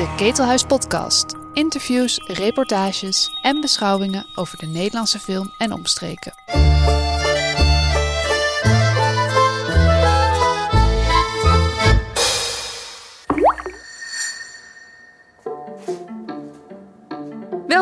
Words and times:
De 0.00 0.14
Ketelhuis 0.16 0.64
Podcast. 0.64 1.34
Interviews, 1.52 2.20
reportages 2.26 3.38
en 3.42 3.60
beschouwingen 3.60 4.26
over 4.34 4.58
de 4.58 4.66
Nederlandse 4.66 5.18
film 5.18 5.50
en 5.58 5.72
omstreken. 5.72 6.32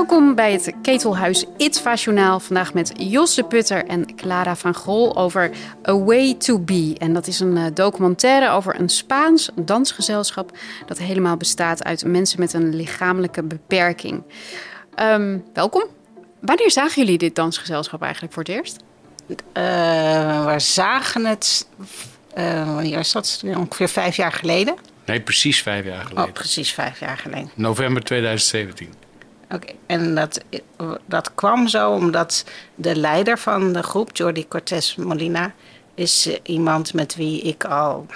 Welkom 0.08 0.34
bij 0.34 0.52
het 0.52 0.72
Ketelhuis 0.82 1.44
ITVA 1.56 1.94
Journaal. 1.94 2.40
Vandaag 2.40 2.74
met 2.74 2.92
Jos 2.96 3.34
de 3.34 3.44
Putter 3.44 3.86
en 3.86 4.16
Clara 4.16 4.56
van 4.56 4.74
Grol 4.74 5.16
over 5.16 5.50
A 5.88 5.98
Way 5.98 6.34
to 6.34 6.58
Be. 6.58 6.94
En 6.98 7.12
dat 7.12 7.26
is 7.26 7.40
een 7.40 7.56
eh, 7.56 7.64
documentaire 7.74 8.50
over 8.50 8.80
een 8.80 8.88
Spaans 8.88 9.50
dansgezelschap... 9.54 10.58
dat 10.86 10.98
helemaal 10.98 11.36
bestaat 11.36 11.84
uit 11.84 12.04
mensen 12.04 12.40
met 12.40 12.52
een 12.52 12.74
lichamelijke 12.74 13.42
beperking. 13.42 14.22
Ehm, 14.94 15.38
welkom. 15.52 15.84
Wanneer 16.40 16.70
zagen 16.70 17.02
jullie 17.02 17.18
dit 17.18 17.34
dansgezelschap 17.34 18.02
eigenlijk 18.02 18.32
voor 18.32 18.42
het 18.42 18.52
eerst? 18.52 18.76
Uh, 19.28 20.52
we 20.52 20.58
zagen 20.58 21.24
het, 21.24 21.68
uh, 22.38 22.74
wanneer 22.74 22.96
was 22.96 23.12
dat? 23.12 23.42
Ongeveer 23.56 23.88
vijf 23.88 24.16
jaar 24.16 24.32
geleden. 24.32 24.76
Nee, 25.04 25.20
precies 25.20 25.62
vijf 25.62 25.84
jaar 25.84 26.02
geleden. 26.02 26.24
Oh, 26.24 26.32
precies 26.32 26.72
vijf 26.72 27.00
jaar 27.00 27.18
geleden. 27.18 27.50
November 27.54 28.02
2017. 28.04 29.06
Oké, 29.50 29.72
en 29.86 30.14
dat, 30.14 30.40
dat 31.06 31.34
kwam 31.34 31.68
zo 31.68 31.92
omdat 31.92 32.44
de 32.74 32.96
leider 32.96 33.38
van 33.38 33.72
de 33.72 33.82
groep, 33.82 34.16
Jordi 34.16 34.48
Cortés 34.48 34.94
Molina, 34.94 35.52
is 35.94 36.26
uh, 36.26 36.36
iemand 36.42 36.94
met 36.94 37.14
wie 37.14 37.40
ik 37.40 37.64
al 37.64 38.06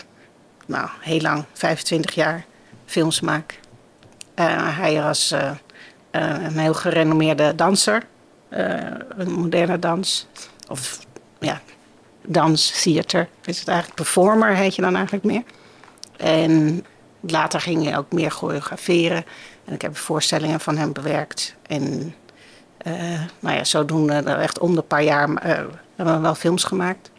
nou, 0.67 0.89
heel 1.01 1.21
lang, 1.21 1.45
25 1.53 2.15
jaar, 2.15 2.45
films 2.87 3.21
maak. 3.21 3.61
Uh, 4.37 4.79
hij 4.79 5.03
was 5.03 5.33
uh, 5.33 5.51
een 6.11 6.59
heel 6.59 6.75
gerenommeerde 6.75 7.55
danser, 7.55 8.03
een 8.49 9.33
moderne 9.33 9.79
dans, 9.79 10.27
of 10.69 10.99
ja, 11.41 11.61
dans, 12.23 12.83
theater, 12.83 13.29
is 13.45 13.59
het 13.59 13.69
eigenlijk, 13.69 13.97
performer 13.97 14.57
heet 14.57 14.75
je 14.75 14.83
dan 14.83 14.95
eigenlijk 14.95 15.25
meer. 15.25 15.43
En 16.17 16.85
later 17.21 17.61
ging 17.61 17.85
hij 17.85 17.99
ook 17.99 18.13
meer 18.13 18.31
choreograferen. 18.31 19.25
En 19.65 19.73
ik 19.75 19.83
heb 19.83 19.97
voorstellingen 19.97 20.61
van 20.61 20.77
hem 20.77 20.93
bewerkt. 20.93 21.55
En 21.67 22.15
uh, 22.87 23.21
nou 23.41 23.57
ja, 23.57 23.65
zodoende, 23.65 24.15
echt 24.15 24.59
om 24.59 24.75
de 24.75 24.83
paar 24.83 25.03
jaar, 25.03 25.29
uh, 25.29 25.37
hebben 25.97 26.15
we 26.15 26.21
wel 26.21 26.35
films 26.35 26.65
gemaakt. 26.65 27.11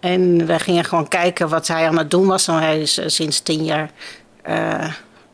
En 0.00 0.46
wij 0.46 0.58
gingen 0.58 0.84
gewoon 0.84 1.08
kijken 1.08 1.48
wat 1.48 1.66
hij 1.66 1.88
aan 1.88 1.98
het 1.98 2.10
doen 2.10 2.26
was. 2.26 2.48
En 2.48 2.54
hij 2.54 2.80
is 2.80 2.98
uh, 2.98 3.04
sinds 3.08 3.40
tien 3.40 3.64
jaar 3.64 3.90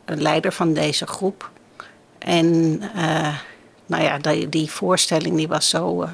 een 0.04 0.22
leider 0.22 0.52
van 0.52 0.72
deze 0.72 1.06
groep. 1.06 1.50
En 2.18 2.78
nou 3.86 4.02
ja, 4.02 4.18
die, 4.18 4.48
die, 4.48 4.70
voorstelling 4.70 5.36
die 5.36 5.48
was 5.48 5.68
zo 5.68 6.08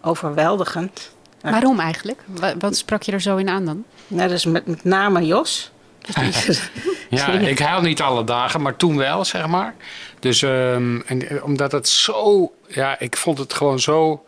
overweldigend. 0.00 1.10
Waarom 1.40 1.80
eigenlijk? 1.80 2.22
Wat, 2.26 2.54
wat 2.58 2.76
sprak 2.76 3.02
je 3.02 3.12
er 3.12 3.20
zo 3.20 3.36
in 3.36 3.48
aan 3.48 3.64
dan? 3.64 3.84
Nou, 4.06 4.28
dus 4.28 4.44
met, 4.44 4.66
met 4.66 4.84
name 4.84 5.26
Jos. 5.26 5.70
ja, 7.10 7.32
ik 7.32 7.58
huil 7.58 7.80
niet 7.80 8.00
alle 8.00 8.24
dagen, 8.24 8.62
maar 8.62 8.76
toen 8.76 8.96
wel, 8.96 9.24
zeg 9.24 9.46
maar. 9.46 9.74
Dus 10.18 10.42
um, 10.42 11.02
en, 11.06 11.42
omdat 11.42 11.72
het 11.72 11.88
zo... 11.88 12.52
Ja, 12.68 12.98
ik 12.98 13.16
vond 13.16 13.38
het 13.38 13.52
gewoon 13.52 13.80
zo... 13.80 14.24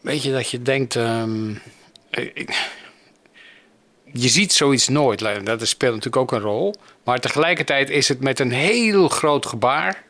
Weet 0.00 0.22
je, 0.22 0.32
dat 0.32 0.50
je 0.50 0.62
denkt... 0.62 0.94
Um, 0.94 1.60
ik, 2.10 2.68
je 4.12 4.28
ziet 4.28 4.52
zoiets 4.52 4.88
nooit. 4.88 5.18
Dat 5.44 5.68
speelt 5.68 5.94
natuurlijk 5.94 6.22
ook 6.22 6.32
een 6.32 6.46
rol. 6.46 6.74
Maar 7.04 7.20
tegelijkertijd 7.20 7.90
is 7.90 8.08
het 8.08 8.20
met 8.20 8.38
een 8.38 8.52
heel 8.52 9.08
groot 9.08 9.46
gebaar 9.46 10.04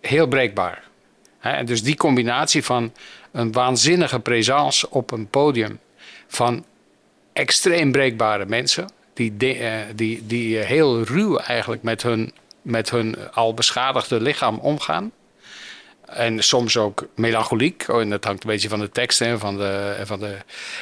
heel 0.00 0.26
breekbaar. 0.26 0.82
En 1.40 1.66
dus 1.66 1.82
die 1.82 1.96
combinatie 1.96 2.64
van 2.64 2.92
een 3.32 3.52
waanzinnige 3.52 4.20
présence 4.20 4.90
op 4.90 5.10
een 5.10 5.28
podium... 5.28 5.78
van 6.26 6.64
extreem 7.32 7.92
breekbare 7.92 8.46
mensen. 8.46 8.90
Die, 9.18 9.58
uh, 9.58 9.70
die, 9.94 10.26
die 10.26 10.56
heel 10.56 11.02
ruw 11.02 11.36
eigenlijk 11.36 11.82
met 11.82 12.02
hun, 12.02 12.32
met 12.62 12.90
hun 12.90 13.16
al 13.32 13.54
beschadigde 13.54 14.20
lichaam 14.20 14.58
omgaan. 14.58 15.12
En 16.06 16.42
soms 16.42 16.76
ook 16.76 17.06
melancholiek. 17.14 17.84
Oh, 17.88 18.00
en 18.00 18.10
dat 18.10 18.24
hangt 18.24 18.44
een 18.44 18.50
beetje 18.50 18.68
van 18.68 18.80
de 18.80 18.90
tekst 18.90 19.20
en 19.20 19.38
van 19.38 19.56
de. 19.56 19.96
Van 20.04 20.18
de 20.18 20.36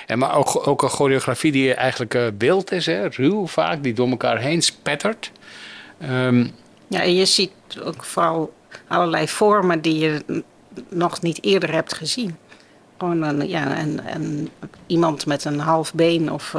en 0.07 0.19
maar 0.19 0.37
ook, 0.37 0.69
ook 0.69 0.83
een 0.83 0.89
choreografie 0.89 1.53
die 1.53 1.75
eigenlijk 1.75 2.15
uh, 2.15 2.27
beeld 2.35 2.73
is, 2.73 2.87
hè, 2.87 3.07
ruw 3.07 3.47
vaak, 3.47 3.83
die 3.83 3.93
door 3.93 4.09
elkaar 4.09 4.39
heen 4.39 4.63
spettert. 4.63 5.33
Um, 6.03 6.55
ja, 6.87 7.03
en 7.03 7.15
je 7.15 7.25
ziet 7.25 7.51
ook 7.83 8.05
vooral 8.05 8.55
allerlei 8.89 9.29
vormen 9.29 9.81
die 9.81 9.99
je 9.99 10.43
nog 10.89 11.23
niet 11.23 11.45
eerder 11.45 11.73
hebt 11.73 11.95
gezien. 11.95 12.37
Gewoon 12.99 13.23
een, 13.23 13.49
ja, 13.49 13.79
een, 13.79 14.51
iemand 14.87 15.27
met 15.27 15.45
een 15.45 15.59
half 15.59 15.95
been 15.95 16.33
of, 16.33 16.55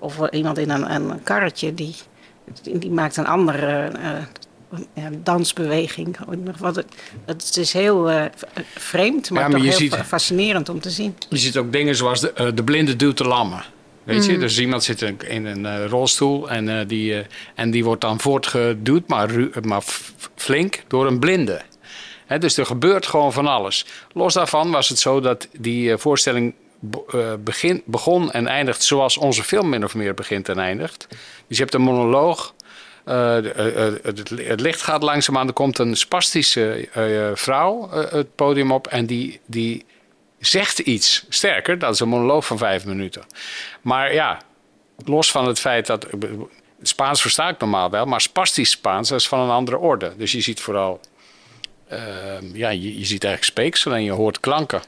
of 0.00 0.30
iemand 0.30 0.58
in 0.58 0.70
een, 0.70 0.94
een 0.94 1.22
karretje, 1.22 1.74
die, 1.74 1.94
die 2.62 2.90
maakt 2.90 3.16
een 3.16 3.26
andere 3.26 3.92
uh, 4.00 5.04
dansbeweging. 5.22 6.16
Wat 6.58 6.76
het, 6.76 6.86
het 7.24 7.56
is 7.56 7.72
heel 7.72 8.10
uh, 8.10 8.24
vreemd, 8.74 9.30
maar, 9.30 9.42
ja, 9.42 9.48
maar 9.48 9.56
toch 9.56 9.68
heel 9.68 9.78
ziet, 9.78 9.94
fascinerend 9.94 10.68
om 10.68 10.80
te 10.80 10.90
zien. 10.90 11.16
Je 11.28 11.36
ziet 11.36 11.56
ook 11.56 11.72
dingen 11.72 11.96
zoals 11.96 12.20
de, 12.20 12.52
de 12.54 12.64
blinde 12.64 12.96
duwt 12.96 13.18
de 13.18 13.24
lammen. 13.24 13.64
Weet 14.04 14.24
je, 14.24 14.32
mm. 14.32 14.40
dus 14.40 14.58
iemand 14.58 14.84
zit 14.84 15.02
in 15.02 15.46
een 15.46 15.64
uh, 15.64 15.86
rolstoel 15.86 16.50
en, 16.50 16.68
uh, 16.68 16.80
die, 16.86 17.12
uh, 17.12 17.18
en 17.54 17.70
die 17.70 17.84
wordt 17.84 18.00
dan 18.00 18.20
voortgeduwd, 18.20 19.08
maar, 19.08 19.30
maar 19.62 19.82
flink, 20.34 20.82
door 20.86 21.06
een 21.06 21.18
blinde. 21.18 21.60
He, 22.26 22.38
dus 22.38 22.56
er 22.56 22.66
gebeurt 22.66 23.06
gewoon 23.06 23.32
van 23.32 23.46
alles. 23.46 23.86
Los 24.12 24.34
daarvan 24.34 24.70
was 24.70 24.88
het 24.88 24.98
zo 24.98 25.20
dat 25.20 25.48
die 25.58 25.96
voorstelling 25.96 26.54
begin, 27.38 27.82
begon 27.84 28.32
en 28.32 28.46
eindigt 28.46 28.82
zoals 28.82 29.16
onze 29.16 29.42
film 29.42 29.68
min 29.68 29.84
of 29.84 29.94
meer 29.94 30.14
begint 30.14 30.48
en 30.48 30.58
eindigt. 30.58 31.06
Dus 31.46 31.56
je 31.56 31.62
hebt 31.62 31.74
een 31.74 31.82
monoloog. 31.82 32.54
Het, 33.04 34.16
het, 34.36 34.60
licht 34.60 34.82
gaat 34.82 35.02
langzaamaan. 35.02 35.46
Er 35.46 35.52
komt 35.52 35.78
een 35.78 35.96
spastische 35.96 36.88
vrouw 37.34 37.90
het 37.90 38.34
podium 38.34 38.72
op 38.72 38.86
en 38.86 39.06
die, 39.06 39.40
die 39.46 39.84
zegt 40.38 40.78
iets. 40.78 41.24
Sterker, 41.28 41.78
dat 41.78 41.94
is 41.94 42.00
een 42.00 42.08
monoloog 42.08 42.46
van 42.46 42.58
vijf 42.58 42.84
minuten. 42.84 43.22
Maar 43.80 44.14
ja, 44.14 44.40
los 45.04 45.30
van 45.30 45.46
het 45.46 45.58
feit 45.58 45.86
dat. 45.86 46.06
Spaans 46.82 47.20
versta 47.20 47.48
ik 47.48 47.58
normaal 47.58 47.90
wel, 47.90 48.04
maar 48.04 48.20
spastisch 48.20 48.70
Spaans 48.70 49.10
is 49.10 49.28
van 49.28 49.40
een 49.40 49.50
andere 49.50 49.78
orde. 49.78 50.12
Dus 50.16 50.32
je 50.32 50.40
ziet 50.40 50.60
vooral. 50.60 51.00
Ja, 52.52 52.68
je, 52.68 52.98
je, 52.98 53.04
ziet 53.04 53.24
eigenlijk 53.24 53.44
speeksel 53.44 53.92
en 53.92 54.02
je 54.04 54.10
hoort 54.10 54.40
klanken. 54.40 54.82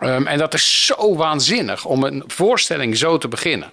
Um, 0.00 0.26
en 0.26 0.38
dat 0.38 0.54
is 0.54 0.86
zo 0.86 1.16
waanzinnig 1.16 1.84
om 1.84 2.04
een 2.04 2.24
voorstelling 2.26 2.96
zo 2.96 3.18
te 3.18 3.28
beginnen. 3.28 3.70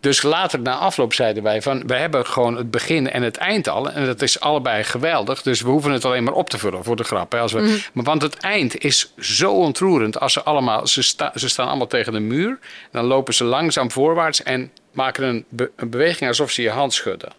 Dus 0.00 0.22
later 0.22 0.60
na 0.60 0.74
afloop 0.74 1.14
zeiden 1.14 1.42
wij 1.42 1.62
van 1.62 1.86
we 1.86 1.94
hebben 1.94 2.26
gewoon 2.26 2.56
het 2.56 2.70
begin 2.70 3.10
en 3.10 3.22
het 3.22 3.36
eind 3.36 3.68
al. 3.68 3.90
En 3.90 4.06
dat 4.06 4.22
is 4.22 4.40
allebei 4.40 4.84
geweldig. 4.84 5.42
Dus 5.42 5.60
we 5.60 5.68
hoeven 5.68 5.92
het 5.92 6.04
alleen 6.04 6.24
maar 6.24 6.34
op 6.34 6.50
te 6.50 6.58
vullen 6.58 6.84
voor 6.84 6.96
de 6.96 7.04
grap. 7.04 7.32
Hè. 7.32 7.38
Als 7.38 7.52
we, 7.52 7.60
mm. 7.60 7.78
maar, 7.92 8.04
want 8.04 8.22
het 8.22 8.36
eind 8.36 8.84
is 8.84 9.12
zo 9.18 9.52
ontroerend. 9.52 10.20
Als 10.20 10.32
ze 10.32 10.42
allemaal, 10.42 10.86
ze, 10.86 11.02
sta, 11.02 11.32
ze 11.34 11.48
staan 11.48 11.68
allemaal 11.68 11.86
tegen 11.86 12.12
de 12.12 12.20
muur. 12.20 12.58
Dan 12.90 13.04
lopen 13.04 13.34
ze 13.34 13.44
langzaam 13.44 13.90
voorwaarts 13.90 14.42
en 14.42 14.72
maken 14.92 15.24
een, 15.24 15.44
be, 15.48 15.70
een 15.76 15.90
beweging 15.90 16.28
alsof 16.28 16.50
ze 16.50 16.62
je 16.62 16.70
hand 16.70 16.92
schudden. 16.92 17.32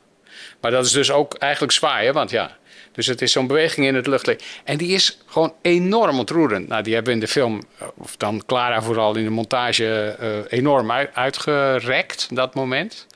Maar 0.61 0.71
dat 0.71 0.85
is 0.85 0.91
dus 0.91 1.11
ook 1.11 1.33
eigenlijk 1.33 1.73
zwaaien, 1.73 2.13
want 2.13 2.29
ja, 2.29 2.57
dus 2.91 3.05
het 3.05 3.21
is 3.21 3.31
zo'n 3.31 3.47
beweging 3.47 3.87
in 3.87 3.95
het 3.95 4.07
luchtleven. 4.07 4.43
En 4.63 4.77
die 4.77 4.93
is 4.93 5.19
gewoon 5.25 5.53
enorm 5.61 6.19
ontroerend. 6.19 6.67
Nou, 6.67 6.83
die 6.83 6.93
hebben 6.93 7.13
in 7.13 7.19
de 7.19 7.27
film, 7.27 7.61
eh, 7.77 7.87
of 7.97 8.17
dan 8.17 8.43
Clara 8.45 8.81
vooral 8.81 9.15
in 9.15 9.23
de 9.23 9.29
montage, 9.29 10.17
uh, 10.21 10.59
enorm 10.59 10.91
uit, 10.91 11.09
uitgerekt, 11.13 12.27
dat 12.31 12.55
moment. 12.55 13.07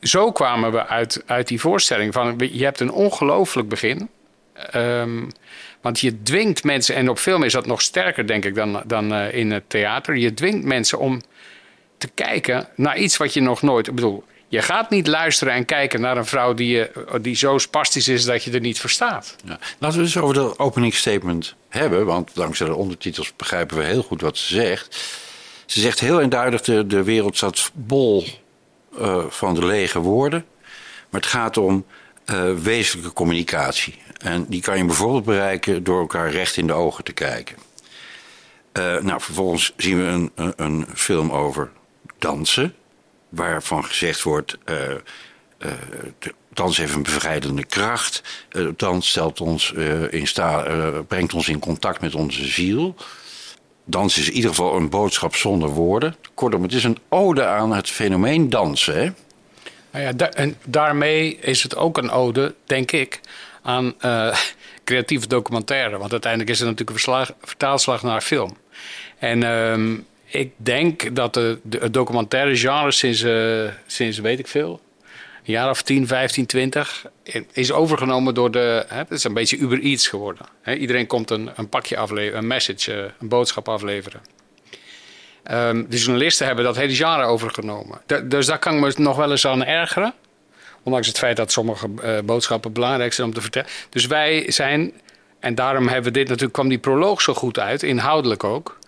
Zo 0.00 0.32
kwamen 0.32 0.72
we 0.72 0.86
uit, 0.86 1.22
uit 1.26 1.48
die 1.48 1.60
voorstelling 1.60 2.12
van, 2.12 2.36
je 2.52 2.64
hebt 2.64 2.80
een 2.80 2.92
ongelooflijk 2.92 3.68
begin. 3.68 4.08
Um, 4.74 5.28
want 5.80 6.00
je 6.00 6.22
dwingt 6.22 6.64
mensen, 6.64 6.94
en 6.94 7.08
op 7.08 7.18
film 7.18 7.42
is 7.42 7.52
dat 7.52 7.66
nog 7.66 7.82
sterker 7.82 8.26
denk 8.26 8.44
ik 8.44 8.54
dan, 8.54 8.82
dan 8.86 9.12
uh, 9.12 9.34
in 9.34 9.50
het 9.50 9.62
theater. 9.66 10.16
Je 10.16 10.34
dwingt 10.34 10.64
mensen 10.64 10.98
om 10.98 11.20
te 11.98 12.08
kijken 12.14 12.68
naar 12.76 12.98
iets 12.98 13.16
wat 13.16 13.34
je 13.34 13.40
nog 13.40 13.62
nooit... 13.62 13.86
Ik 13.86 13.94
bedoel, 13.94 14.24
je 14.54 14.62
gaat 14.62 14.90
niet 14.90 15.06
luisteren 15.06 15.52
en 15.54 15.64
kijken 15.64 16.00
naar 16.00 16.16
een 16.16 16.26
vrouw 16.26 16.54
die, 16.54 16.86
die 17.20 17.36
zo 17.36 17.58
spastisch 17.58 18.08
is 18.08 18.24
dat 18.24 18.44
je 18.44 18.50
er 18.50 18.60
niet 18.60 18.80
verstaat. 18.80 19.36
Ja. 19.44 19.58
Laten 19.78 19.98
we 19.98 20.04
dus 20.04 20.16
over 20.16 20.34
de 20.34 20.58
opening 20.58 20.94
statement 20.94 21.54
hebben, 21.68 22.06
want 22.06 22.30
dankzij 22.34 22.66
de 22.66 22.74
ondertitels 22.74 23.36
begrijpen 23.36 23.76
we 23.76 23.84
heel 23.84 24.02
goed 24.02 24.20
wat 24.20 24.38
ze 24.38 24.54
zegt. 24.54 24.96
Ze 25.66 25.80
zegt 25.80 26.00
heel 26.00 26.20
eenduidig: 26.20 26.60
de, 26.60 26.86
de 26.86 27.02
wereld 27.02 27.36
staat 27.36 27.70
bol 27.72 28.24
uh, 28.98 29.24
van 29.28 29.54
de 29.54 29.66
lege 29.66 29.98
woorden. 29.98 30.44
Maar 31.10 31.20
het 31.20 31.30
gaat 31.30 31.56
om 31.56 31.84
uh, 32.26 32.52
wezenlijke 32.54 33.12
communicatie. 33.12 33.98
En 34.18 34.46
die 34.48 34.62
kan 34.62 34.78
je 34.78 34.84
bijvoorbeeld 34.84 35.24
bereiken 35.24 35.84
door 35.84 36.00
elkaar 36.00 36.30
recht 36.30 36.56
in 36.56 36.66
de 36.66 36.72
ogen 36.72 37.04
te 37.04 37.12
kijken. 37.12 37.56
Uh, 38.72 39.00
nou, 39.00 39.20
vervolgens 39.20 39.72
zien 39.76 39.98
we 39.98 40.04
een, 40.04 40.52
een 40.56 40.86
film 40.94 41.30
over 41.32 41.70
dansen 42.18 42.74
waarvan 43.34 43.84
gezegd 43.84 44.22
wordt. 44.22 44.58
Uh, 44.64 44.76
Uh, 45.58 45.70
dans 46.52 46.76
heeft 46.76 46.94
een 46.94 47.02
bevrijdende 47.02 47.64
kracht. 47.64 48.22
Dans 48.76 49.08
stelt 49.08 49.40
ons, 49.40 49.72
in 50.10 50.26
sta, 50.26 50.62
brengt 51.08 51.34
ons 51.34 51.48
in 51.48 51.58
contact 51.58 52.00
met 52.00 52.14
onze 52.14 52.46
ziel. 52.46 52.94
Dans 53.84 54.18
is 54.18 54.28
in 54.28 54.34
ieder 54.34 54.50
geval 54.50 54.76
een 54.76 54.88
boodschap 54.88 55.34
zonder 55.34 55.68
woorden. 55.68 56.16
Kortom, 56.34 56.62
het 56.62 56.72
is 56.72 56.84
een 56.84 56.98
ode 57.08 57.44
aan 57.44 57.72
het 57.72 57.90
fenomeen 57.90 58.50
dansen. 58.50 58.94
Hè? 58.94 59.10
Nou 59.90 60.04
ja, 60.04 60.30
en 60.30 60.56
daarmee 60.64 61.38
is 61.38 61.62
het 61.62 61.76
ook 61.76 61.98
een 61.98 62.10
ode, 62.10 62.54
denk 62.66 62.92
ik, 62.92 63.20
aan 63.62 63.94
creatieve 64.84 65.26
documentaire. 65.26 65.98
Want 65.98 66.12
uiteindelijk 66.12 66.50
is 66.50 66.58
het 66.58 66.68
natuurlijk 66.68 67.06
een 67.06 67.34
vertaalslag 67.40 68.02
naar 68.02 68.20
film. 68.20 68.56
En 69.18 69.42
ehm, 69.42 69.96
ik 70.34 70.52
denk 70.56 71.16
dat 71.16 71.34
de, 71.34 71.58
de 71.62 71.90
documentaire 71.90 72.56
genre 72.56 72.90
sinds, 72.90 73.22
uh, 73.22 73.68
sinds 73.86 74.18
weet 74.18 74.38
ik 74.38 74.46
veel, 74.46 74.80
een 75.44 75.52
jaar 75.52 75.70
of 75.70 75.82
10, 75.82 76.06
15, 76.06 76.46
20, 76.46 77.06
is 77.52 77.72
overgenomen 77.72 78.34
door 78.34 78.50
de. 78.50 78.84
Hè, 78.88 78.96
het 78.96 79.10
is 79.10 79.24
een 79.24 79.34
beetje 79.34 79.56
Uber 79.56 79.80
Eats 79.80 80.08
geworden. 80.08 80.46
Hè, 80.62 80.74
iedereen 80.74 81.06
komt 81.06 81.30
een, 81.30 81.50
een 81.54 81.68
pakje 81.68 81.96
afleveren, 81.96 82.38
een 82.38 82.46
message, 82.46 82.92
uh, 82.92 83.04
een 83.20 83.28
boodschap 83.28 83.68
afleveren. 83.68 84.20
Um, 85.50 85.86
de 85.88 85.96
journalisten 85.96 86.46
hebben 86.46 86.64
dat 86.64 86.76
hele 86.76 86.94
genre 86.94 87.24
overgenomen. 87.24 88.00
dus 88.24 88.46
daar 88.46 88.58
kan 88.58 88.74
ik 88.74 88.80
me 88.80 89.02
nog 89.02 89.16
wel 89.16 89.30
eens 89.30 89.46
aan 89.46 89.64
ergeren. 89.64 90.14
Ondanks 90.82 91.06
het 91.06 91.18
feit 91.18 91.36
dat 91.36 91.52
sommige 91.52 91.88
uh, 92.04 92.18
boodschappen 92.24 92.72
belangrijk 92.72 93.12
zijn 93.12 93.26
om 93.26 93.34
te 93.34 93.40
vertellen. 93.40 93.68
Dus 93.90 94.06
wij 94.06 94.50
zijn, 94.50 94.92
en 95.40 95.54
daarom 95.54 95.86
hebben 95.88 96.12
we 96.12 96.18
dit 96.18 96.28
natuurlijk, 96.28 96.52
kwam 96.52 96.68
die 96.68 96.78
proloog 96.78 97.22
zo 97.22 97.34
goed 97.34 97.58
uit, 97.58 97.82
inhoudelijk 97.82 98.44
ook 98.44 98.78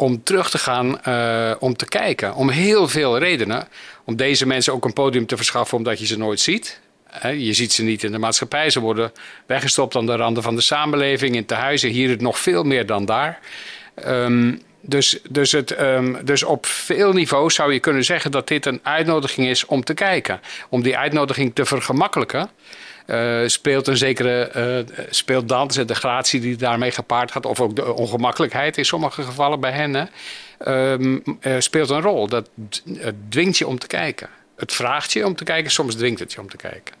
om 0.00 0.22
terug 0.22 0.50
te 0.50 0.58
gaan, 0.58 1.00
uh, 1.08 1.52
om 1.58 1.76
te 1.76 1.84
kijken. 1.84 2.34
Om 2.34 2.48
heel 2.48 2.88
veel 2.88 3.18
redenen. 3.18 3.68
Om 4.04 4.16
deze 4.16 4.46
mensen 4.46 4.72
ook 4.72 4.84
een 4.84 4.92
podium 4.92 5.26
te 5.26 5.36
verschaffen 5.36 5.78
omdat 5.78 5.98
je 5.98 6.06
ze 6.06 6.18
nooit 6.18 6.40
ziet. 6.40 6.80
Je 7.22 7.52
ziet 7.52 7.72
ze 7.72 7.82
niet 7.82 8.02
in 8.02 8.12
de 8.12 8.18
maatschappij. 8.18 8.70
Ze 8.70 8.80
worden 8.80 9.12
weggestopt 9.46 9.96
aan 9.96 10.06
de 10.06 10.16
randen 10.16 10.42
van 10.42 10.54
de 10.54 10.60
samenleving, 10.60 11.34
in 11.34 11.44
tehuizen. 11.44 11.90
Hier 11.90 12.22
nog 12.22 12.38
veel 12.38 12.64
meer 12.64 12.86
dan 12.86 13.04
daar. 13.04 13.38
Um, 14.06 14.62
dus, 14.80 15.20
dus, 15.30 15.52
het, 15.52 15.80
um, 15.80 16.24
dus 16.24 16.42
op 16.42 16.66
veel 16.66 17.12
niveaus 17.12 17.54
zou 17.54 17.72
je 17.72 17.80
kunnen 17.80 18.04
zeggen 18.04 18.30
dat 18.30 18.48
dit 18.48 18.66
een 18.66 18.80
uitnodiging 18.82 19.48
is 19.48 19.66
om 19.66 19.84
te 19.84 19.94
kijken. 19.94 20.40
Om 20.68 20.82
die 20.82 20.96
uitnodiging 20.96 21.54
te 21.54 21.64
vergemakkelijken. 21.64 22.50
Uh, 23.10 23.48
speelt 23.48 23.86
een 23.86 23.96
zekere 23.96 24.86
uh, 24.88 25.06
speelt 25.10 25.48
dans 25.48 25.76
en 25.76 25.86
de 25.86 25.94
gratie 25.94 26.40
die 26.40 26.56
daarmee 26.56 26.90
gepaard 26.90 27.32
gaat, 27.32 27.46
of 27.46 27.60
ook 27.60 27.76
de 27.76 27.94
ongemakkelijkheid 27.94 28.76
in 28.76 28.84
sommige 28.84 29.22
gevallen 29.22 29.60
bij 29.60 29.72
hen, 29.72 30.10
um, 30.66 31.22
uh, 31.40 31.54
speelt 31.58 31.90
een 31.90 32.00
rol. 32.00 32.28
Dat 32.28 32.50
dwingt 33.28 33.58
je 33.58 33.66
om 33.66 33.78
te 33.78 33.86
kijken. 33.86 34.28
Het 34.56 34.72
vraagt 34.72 35.12
je 35.12 35.26
om 35.26 35.36
te 35.36 35.44
kijken, 35.44 35.70
soms 35.70 35.94
dwingt 35.94 36.20
het 36.20 36.32
je 36.32 36.40
om 36.40 36.48
te 36.48 36.56
kijken. 36.56 36.94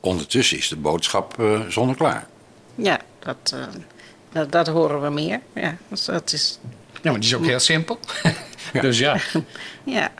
Ondertussen 0.00 0.58
is 0.58 0.68
de 0.68 0.76
boodschap 0.76 1.42
zonneklaar. 1.68 2.26
Ja, 2.74 3.00
dat, 3.18 3.56
dat, 4.32 4.52
dat, 4.52 4.66
horen 4.66 5.02
we 5.02 5.10
meer. 5.10 5.40
Ja, 5.54 5.76
dus 5.88 6.04
dat 6.04 6.32
is... 6.32 6.58
ja, 7.02 7.10
maar 7.10 7.20
die 7.20 7.28
is 7.28 7.34
ook 7.34 7.46
heel 7.46 7.58
simpel. 7.58 7.98
dus 8.80 8.98
ja. 8.98 9.16
ja. 9.84 10.12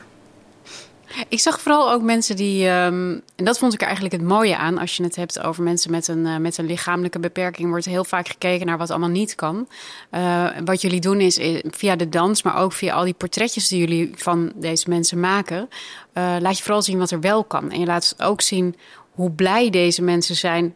Ik 1.28 1.40
zag 1.40 1.60
vooral 1.60 1.92
ook 1.92 2.02
mensen 2.02 2.36
die, 2.36 2.68
um, 2.68 3.22
en 3.36 3.44
dat 3.44 3.58
vond 3.58 3.72
ik 3.72 3.80
er 3.80 3.86
eigenlijk 3.86 4.16
het 4.16 4.24
mooie 4.24 4.56
aan, 4.56 4.78
als 4.78 4.96
je 4.96 5.02
het 5.02 5.16
hebt 5.16 5.40
over 5.40 5.62
mensen 5.62 5.90
met 5.90 6.08
een, 6.08 6.26
uh, 6.26 6.36
met 6.36 6.58
een 6.58 6.66
lichamelijke 6.66 7.18
beperking, 7.18 7.68
wordt 7.68 7.84
heel 7.84 8.04
vaak 8.04 8.28
gekeken 8.28 8.66
naar 8.66 8.78
wat 8.78 8.90
allemaal 8.90 9.08
niet 9.08 9.34
kan. 9.34 9.68
Uh, 10.10 10.48
wat 10.64 10.80
jullie 10.80 11.00
doen 11.00 11.20
is 11.20 11.38
eh, 11.38 11.64
via 11.70 11.96
de 11.96 12.08
dans, 12.08 12.42
maar 12.42 12.56
ook 12.56 12.72
via 12.72 12.94
al 12.94 13.04
die 13.04 13.14
portretjes 13.14 13.68
die 13.68 13.78
jullie 13.78 14.10
van 14.14 14.52
deze 14.54 14.88
mensen 14.88 15.20
maken, 15.20 15.68
laat 16.14 16.56
je 16.56 16.62
vooral 16.62 16.82
zien 16.82 16.98
wat 16.98 17.10
er 17.10 17.20
wel 17.20 17.44
kan. 17.44 17.70
En 17.70 17.80
je 17.80 17.86
laat 17.86 18.14
ook 18.18 18.40
zien 18.40 18.76
hoe 19.10 19.30
blij 19.30 19.70
deze 19.70 20.02
mensen 20.02 20.36
zijn, 20.36 20.74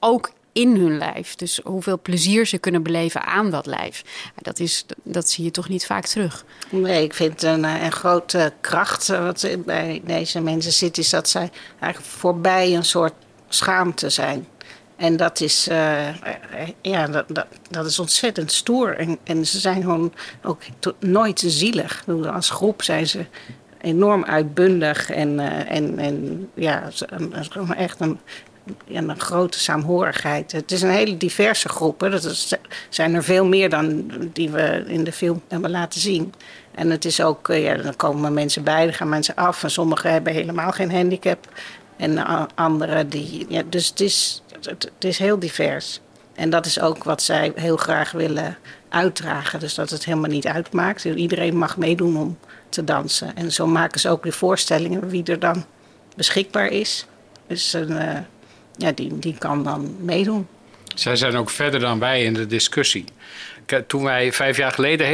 ook 0.00 0.30
in 0.58 0.76
hun 0.76 0.98
lijf. 0.98 1.34
Dus 1.34 1.60
hoeveel 1.64 2.00
plezier 2.00 2.46
ze 2.46 2.58
kunnen 2.58 2.82
beleven 2.82 3.24
aan 3.24 3.50
dat 3.50 3.66
lijf. 3.66 4.04
Dat, 4.36 4.58
is, 4.58 4.84
dat 5.02 5.28
zie 5.28 5.44
je 5.44 5.50
toch 5.50 5.68
niet 5.68 5.86
vaak 5.86 6.06
terug. 6.06 6.44
Nee, 6.70 7.02
ik 7.02 7.14
vind 7.14 7.42
een, 7.42 7.64
eh, 7.64 7.82
een 7.82 7.92
grote 7.92 8.52
kracht 8.60 9.08
eh, 9.08 9.24
wat 9.24 9.48
bij 9.64 10.02
deze 10.04 10.40
mensen 10.40 10.72
zit, 10.72 10.98
is 10.98 11.10
dat 11.10 11.28
zij 11.28 11.50
eigenlijk 11.80 12.12
voorbij 12.12 12.76
een 12.76 12.84
soort 12.84 13.14
schaamte 13.48 14.10
zijn. 14.10 14.46
En 14.96 15.16
dat 15.16 15.40
is, 15.40 15.68
uh, 15.68 16.08
ja, 16.80 17.06
dat, 17.06 17.24
dat, 17.28 17.46
dat, 17.70 17.86
is 17.86 17.98
ontzettend 17.98 18.52
stoer. 18.52 18.96
En, 18.96 19.18
en 19.24 19.46
ze 19.46 19.58
zijn 19.58 19.82
gewoon 19.82 20.12
ook 20.42 20.62
nooit 20.98 21.42
zielig. 21.46 22.04
Als 22.32 22.50
groep 22.50 22.82
zijn 22.82 23.06
ze 23.06 23.26
enorm 23.80 24.24
uitbundig 24.24 25.10
en, 25.10 25.38
uh, 25.38 25.70
en, 25.70 25.98
en 25.98 26.48
ja, 26.54 26.90
echt 27.76 28.00
een 28.00 28.18
en 28.92 29.08
een 29.08 29.20
grote 29.20 29.58
saamhorigheid. 29.58 30.52
Het 30.52 30.72
is 30.72 30.82
een 30.82 30.90
hele 30.90 31.16
diverse 31.16 31.68
groep. 31.68 32.00
Hè. 32.00 32.10
Dat 32.10 32.58
zijn 32.88 33.14
er 33.14 33.24
veel 33.24 33.44
meer 33.44 33.70
dan 33.70 34.10
die 34.32 34.50
we 34.50 34.84
in 34.86 35.04
de 35.04 35.12
film 35.12 35.42
hebben 35.48 35.70
laten 35.70 36.00
zien. 36.00 36.34
En 36.74 36.90
het 36.90 37.04
is 37.04 37.20
ook, 37.20 37.48
eh, 37.48 37.62
ja, 37.62 37.74
dan 37.74 37.96
komen 37.96 38.34
mensen 38.34 38.64
bij, 38.64 38.84
dan 38.84 38.94
gaan 38.94 39.08
mensen 39.08 39.34
af. 39.34 39.62
En 39.62 39.70
sommigen 39.70 40.12
hebben 40.12 40.32
helemaal 40.32 40.72
geen 40.72 40.92
handicap. 40.92 41.48
En 41.96 42.26
anderen 42.54 43.08
die. 43.08 43.46
Ja, 43.48 43.62
dus 43.68 43.88
het 43.88 44.00
is, 44.00 44.42
het, 44.62 44.90
is 44.98 45.18
heel 45.18 45.38
divers. 45.38 46.00
En 46.34 46.50
dat 46.50 46.66
is 46.66 46.80
ook 46.80 47.04
wat 47.04 47.22
zij 47.22 47.52
heel 47.54 47.76
graag 47.76 48.10
willen 48.10 48.56
uitdragen. 48.88 49.60
Dus 49.60 49.74
dat 49.74 49.90
het 49.90 50.04
helemaal 50.04 50.30
niet 50.30 50.46
uitmaakt. 50.46 51.04
Iedereen 51.04 51.56
mag 51.56 51.76
meedoen 51.76 52.16
om 52.16 52.38
te 52.68 52.84
dansen. 52.84 53.36
En 53.36 53.52
zo 53.52 53.66
maken 53.66 54.00
ze 54.00 54.08
ook 54.08 54.22
de 54.22 54.32
voorstellingen 54.32 55.08
wie 55.08 55.24
er 55.24 55.38
dan 55.38 55.64
beschikbaar 56.16 56.66
is. 56.66 57.06
Dus 57.46 57.72
een, 57.72 57.90
uh, 57.90 58.18
ja, 58.78 58.92
die, 58.92 59.18
die 59.18 59.38
kan 59.38 59.64
dan 59.64 59.96
meedoen. 60.00 60.46
Zij 60.94 61.16
zijn 61.16 61.36
ook 61.36 61.50
verder 61.50 61.80
dan 61.80 61.98
wij 61.98 62.24
in 62.24 62.34
de 62.34 62.46
discussie. 62.46 63.04
Toen 63.86 64.02
wij 64.02 64.32
vijf 64.32 64.56
jaar 64.56 64.72
geleden 64.72 65.06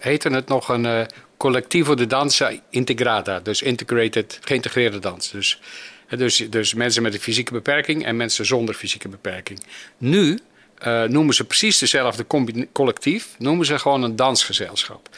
heette 0.00 0.28
het 0.28 0.48
nog 0.48 0.68
een 0.68 0.84
uh, 0.84 1.00
Collectivo 1.36 1.94
de 1.94 2.06
Danza 2.06 2.52
Integrata. 2.70 3.40
Dus 3.40 3.62
integrated, 3.62 4.38
geïntegreerde 4.40 4.98
dans. 4.98 5.30
Dus, 5.30 5.60
dus, 6.08 6.36
dus 6.36 6.74
mensen 6.74 7.02
met 7.02 7.14
een 7.14 7.20
fysieke 7.20 7.52
beperking 7.52 8.04
en 8.04 8.16
mensen 8.16 8.46
zonder 8.46 8.74
fysieke 8.74 9.08
beperking. 9.08 9.60
Nu 9.98 10.38
uh, 10.86 11.02
noemen 11.02 11.34
ze 11.34 11.44
precies 11.44 11.78
dezelfde 11.78 12.26
collectief, 12.72 13.34
noemen 13.38 13.66
ze 13.66 13.78
gewoon 13.78 14.02
een 14.02 14.16
dansgezelschap. 14.16 15.08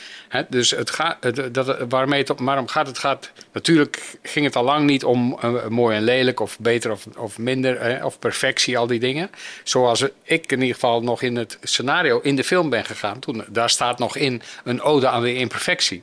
dus 0.49 0.71
het 0.71 0.91
gaat, 0.91 1.45
dat, 1.55 1.77
waarmee 1.89 2.21
het, 2.21 2.33
waarom 2.41 2.69
gaat 2.69 2.87
het? 2.87 2.99
Gaat, 2.99 3.31
natuurlijk 3.53 4.19
ging 4.23 4.45
het 4.45 4.57
al 4.57 4.65
lang 4.65 4.87
niet 4.87 5.05
om 5.05 5.39
uh, 5.45 5.67
mooi 5.67 5.97
en 5.97 6.03
lelijk 6.03 6.41
of 6.41 6.59
beter 6.59 6.91
of, 6.91 7.07
of 7.17 7.39
minder 7.39 8.05
of 8.05 8.19
perfectie, 8.19 8.79
al 8.79 8.87
die 8.87 9.01
dingen. 9.01 9.31
Zoals 9.65 10.05
ik 10.23 10.53
in 10.53 10.61
ieder 10.61 10.75
geval 10.75 11.03
nog 11.03 11.23
in 11.23 11.37
het 11.37 11.59
scenario 11.63 12.21
in 12.21 12.37
de 12.37 12.45
film 12.45 12.71
ben 12.71 12.85
gegaan. 12.85 13.19
Toen, 13.19 13.45
daar 13.49 13.71
staat 13.71 13.99
nog 13.99 14.17
in 14.17 14.43
een 14.65 14.83
ode 14.83 15.09
aan 15.09 15.23
de 15.23 15.35
imperfectie. 15.35 16.03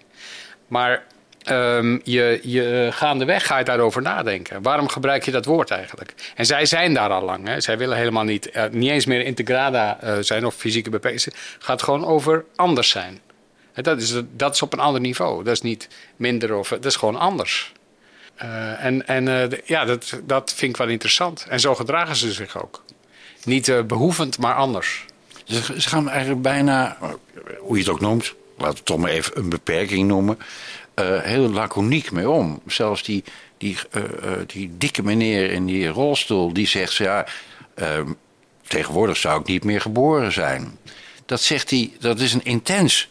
Maar 0.68 1.04
Um, 1.52 2.02
je, 2.04 2.40
je 2.44 2.90
gaandeweg 2.92 3.46
ga 3.46 3.58
je 3.58 3.64
daarover 3.64 4.02
nadenken. 4.02 4.62
Waarom 4.62 4.88
gebruik 4.88 5.26
je 5.26 5.32
dat 5.32 5.46
woord 5.46 5.72
eigenlijk? 5.72 6.14
En 6.36 6.46
zij 6.46 6.66
zijn 6.66 6.94
daar 6.94 7.10
al 7.10 7.24
lang. 7.24 7.48
Hè? 7.48 7.62
Zij 7.62 7.78
willen 7.78 7.98
helemaal 7.98 8.24
niet, 8.24 8.50
uh, 8.56 8.64
niet 8.72 8.90
eens 8.90 9.06
meer 9.06 9.22
integrada 9.26 10.00
uh, 10.04 10.18
zijn 10.20 10.46
of 10.46 10.56
fysieke 10.56 10.90
beperking. 10.90 11.24
Het 11.24 11.36
gaat 11.60 11.84
gewoon 11.84 12.06
over 12.06 12.46
anders 12.56 12.90
zijn. 12.90 13.20
Dat 13.74 14.02
is, 14.02 14.14
dat 14.32 14.54
is 14.54 14.62
op 14.62 14.74
een 14.74 14.80
ander 14.80 15.02
niveau. 15.02 15.44
Dat 15.44 15.54
is 15.54 15.62
niet 15.62 15.88
minder 16.16 16.56
of 16.56 16.70
dat 16.70 16.86
is 16.86 16.96
gewoon 16.96 17.16
anders. 17.16 17.72
Uh, 18.44 18.86
en 18.86 19.08
en 19.08 19.52
ja, 19.66 19.86
dat, 19.86 20.20
dat 20.24 20.54
vind 20.56 20.72
ik 20.72 20.78
wel 20.78 20.88
interessant. 20.88 21.46
En 21.50 21.60
zo 21.60 21.76
gedragen 21.76 22.16
ze 22.16 22.32
zich 22.32 22.64
ook. 22.64 22.84
Niet 23.44 23.88
behoevend, 23.88 24.38
maar 24.38 24.56
anders. 24.56 25.06
Ze, 25.44 25.62
ze 25.82 25.90
gaan 25.90 26.10
eigenlijk 26.10 26.42
bijna, 26.42 26.98
hoe 27.60 27.76
je 27.78 27.84
het 27.84 27.92
ook 27.92 28.00
noemt, 28.00 28.34
laten 28.58 28.74
we 28.74 28.78
het 28.78 28.86
toch 28.86 28.98
maar 28.98 29.10
even 29.10 29.38
een 29.38 29.50
beperking 29.50 30.08
noemen 30.08 30.38
uh, 30.96 31.20
heel 31.22 31.50
laconiek 31.50 32.12
mee 32.12 32.30
om. 32.30 32.62
Zelfs 32.68 33.04
die, 33.04 33.24
die, 33.58 33.78
uh, 33.92 34.04
die 34.48 34.72
dikke 34.78 35.04
meneer 35.04 35.52
in 35.52 35.66
die 35.66 35.88
rolstoel, 35.88 36.54
die 36.54 36.68
zegt: 36.68 36.96
ja, 36.96 37.26
ehm, 37.76 38.12
tegenwoordig 38.68 39.18
zou 39.18 39.40
ik 39.40 39.48
niet 39.48 39.64
meer 39.64 39.82
geboren 39.82 40.32
zijn. 40.32 40.78
Dat 41.26 41.42
zegt 41.42 41.70
hij, 41.70 41.92
dat 42.00 42.20
is 42.20 42.34
een 42.34 42.46
intens 42.46 43.10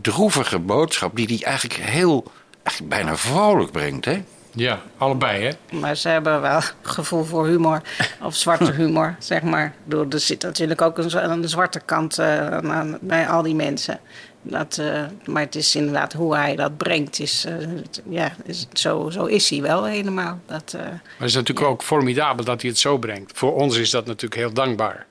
droevige 0.00 0.58
boodschap 0.58 1.16
die 1.16 1.26
hij 1.26 1.46
eigenlijk 1.46 1.80
heel, 1.80 2.32
eigenlijk 2.62 2.94
bijna 2.94 3.16
vrolijk 3.16 3.72
brengt, 3.72 4.04
hè? 4.04 4.22
Ja, 4.54 4.80
allebei, 4.96 5.44
hè? 5.44 5.76
Maar 5.78 5.96
ze 5.96 6.08
hebben 6.08 6.40
wel 6.40 6.60
gevoel 6.82 7.24
voor 7.24 7.46
humor, 7.46 7.82
of 8.22 8.34
zwarte 8.34 8.72
humor, 8.82 9.16
zeg 9.18 9.42
maar. 9.42 9.74
Er 9.88 10.20
zit 10.20 10.42
natuurlijk 10.42 10.82
ook 10.82 10.98
een, 10.98 11.30
een 11.30 11.48
zwarte 11.48 11.80
kant 11.80 12.18
uh, 12.18 12.94
bij 13.00 13.28
al 13.28 13.42
die 13.42 13.54
mensen. 13.54 14.00
Dat, 14.42 14.78
uh, 14.80 15.04
maar 15.26 15.42
het 15.42 15.54
is 15.54 15.76
inderdaad 15.76 16.12
hoe 16.12 16.36
hij 16.36 16.56
dat 16.56 16.76
brengt. 16.76 17.18
Is, 17.18 17.46
uh, 17.48 17.68
ja, 18.08 18.32
is, 18.44 18.66
zo, 18.72 19.10
zo 19.10 19.24
is 19.24 19.50
hij 19.50 19.62
wel 19.62 19.84
helemaal. 19.84 20.40
Dat, 20.46 20.72
uh, 20.76 20.82
maar 20.82 21.00
het 21.18 21.28
is 21.28 21.34
natuurlijk 21.34 21.66
ook 21.66 21.82
formidabel 21.82 22.44
dat 22.44 22.60
hij 22.60 22.70
het 22.70 22.78
zo 22.78 22.98
brengt. 22.98 23.32
Voor 23.38 23.54
ons 23.54 23.76
is 23.76 23.90
dat 23.90 24.06
natuurlijk 24.06 24.40
heel 24.40 24.52
dankbaar. 24.52 25.06